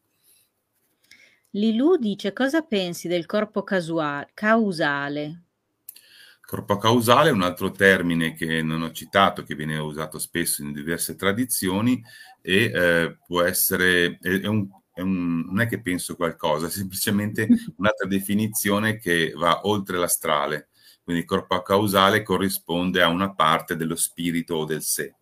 [1.50, 5.42] Lilù dice: "Cosa pensi del corpo casua causale?"
[6.40, 10.72] Corpo causale è un altro termine che non ho citato, che viene usato spesso in
[10.72, 12.00] diverse tradizioni
[12.40, 16.70] e, ehm, può essere è è un è un non è che penso qualcosa, è
[16.70, 20.68] semplicemente un'altra definizione che va oltre l'astrale.
[21.06, 25.14] Quindi il corpo causale corrisponde a una parte dello spirito o del sé.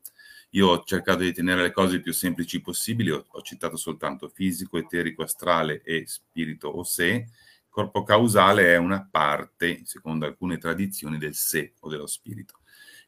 [0.53, 4.30] Io ho cercato di tenere le cose il più semplici possibili, ho, ho citato soltanto
[4.30, 7.26] fisico, eterico, astrale e spirito o sé.
[7.68, 12.61] Corpo causale è una parte, secondo alcune tradizioni, del sé o dello spirito.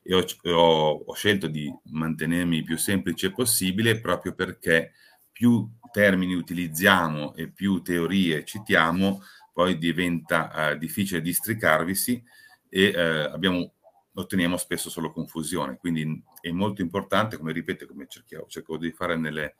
[0.02, 0.22] E ho,
[0.52, 4.92] ho, ho scelto di mantenermi il più semplice possibile proprio perché
[5.32, 9.22] più termini utilizziamo e più teorie citiamo,
[9.54, 12.22] poi diventa eh, difficile districarvisi
[12.68, 13.72] e eh, abbiamo,
[14.14, 15.76] otteniamo spesso solo confusione.
[15.76, 19.56] Quindi è molto importante, come ripeto, come cerchiamo, cerco di fare nelle,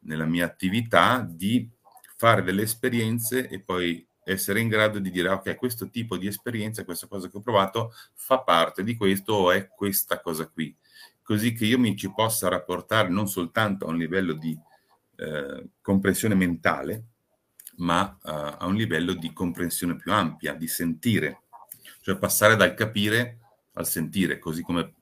[0.00, 1.68] nella mia attività, di
[2.16, 6.84] fare delle esperienze e poi essere in grado di dire ok, questo tipo di esperienza,
[6.84, 10.76] questa cosa che ho provato fa parte di questo o è questa cosa qui,
[11.22, 14.58] così che io mi ci possa rapportare non soltanto a un livello di
[15.16, 17.04] eh, comprensione mentale,
[17.78, 21.42] ma uh, a un livello di comprensione più ampia, di sentire,
[22.00, 23.38] cioè passare dal capire
[23.74, 24.94] al sentire, così come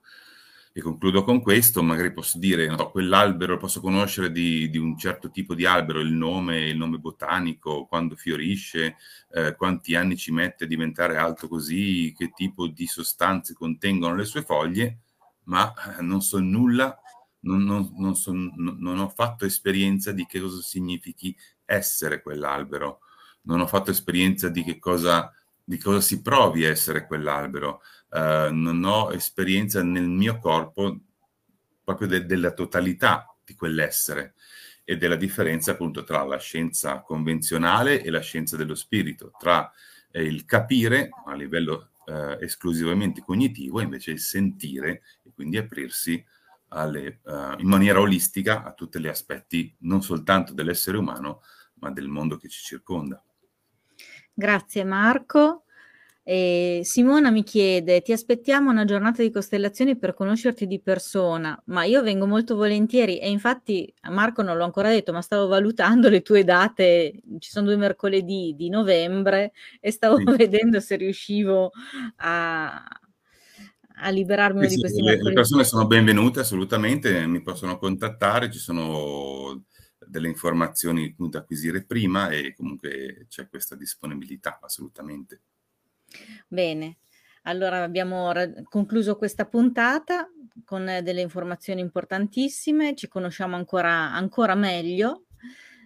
[0.76, 5.30] e concludo con questo, magari posso dire, no, quell'albero, posso conoscere di, di, un certo
[5.30, 8.97] tipo di albero, il nome, il nome botanico, quando fiorisce,
[9.32, 14.26] eh, quanti anni ci mette a diventare alto così, che tipo di sostanze contengono le
[14.26, 14.99] sue foglie,
[15.45, 16.95] ma eh, non so nulla,
[17.47, 21.34] non, non, non, so, non ho fatto esperienza di che cosa significhi
[21.64, 22.99] essere quell'albero,
[23.45, 25.32] non ho fatto esperienza di che cosa,
[25.69, 27.83] di cosa si provi a essere quell'albero.
[28.09, 31.01] Uh, non ho esperienza nel mio corpo
[31.83, 34.35] proprio de- della totalità di quell'essere
[34.85, 39.69] e della differenza appunto tra la scienza convenzionale e la scienza dello spirito, tra
[40.12, 46.25] eh, il capire a livello eh, esclusivamente cognitivo, invece il sentire e quindi aprirsi
[46.69, 51.43] alle, uh, in maniera olistica a tutti gli aspetti non soltanto dell'essere umano,
[51.75, 53.23] ma del mondo che ci circonda.
[54.39, 55.62] Grazie Marco.
[56.22, 61.84] E Simona mi chiede, ti aspettiamo una giornata di costellazioni per conoscerti di persona, ma
[61.84, 66.22] io vengo molto volentieri e infatti Marco non l'ho ancora detto, ma stavo valutando le
[66.22, 70.24] tue date, ci sono due mercoledì di novembre e stavo sì.
[70.37, 71.70] vedendo se riuscivo
[72.16, 72.84] a,
[73.99, 78.51] a liberarmi sì, di questi sì, le, le persone sono benvenute assolutamente, mi possono contattare,
[78.51, 79.62] ci sono
[80.07, 85.40] delle informazioni da acquisire prima e comunque c'è questa disponibilità assolutamente.
[86.46, 86.98] Bene,
[87.42, 88.32] allora abbiamo
[88.68, 90.28] concluso questa puntata
[90.64, 95.26] con delle informazioni importantissime, ci conosciamo ancora, ancora meglio.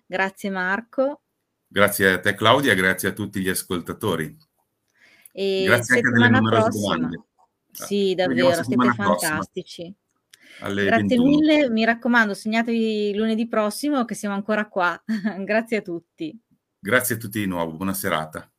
[0.07, 1.23] Grazie Marco.
[1.67, 4.37] Grazie a te Claudia, grazie a tutti gli ascoltatori.
[5.33, 6.95] E grazie anche delle numerose prossima.
[6.95, 7.25] domande.
[7.73, 9.95] Sì, davvero, siete fantastici.
[10.61, 11.25] Grazie 21.
[11.25, 15.01] mille, mi raccomando, segnatevi lunedì prossimo che siamo ancora qua.
[15.45, 16.39] Grazie a tutti.
[16.79, 18.51] Grazie a tutti di nuovo, buona serata.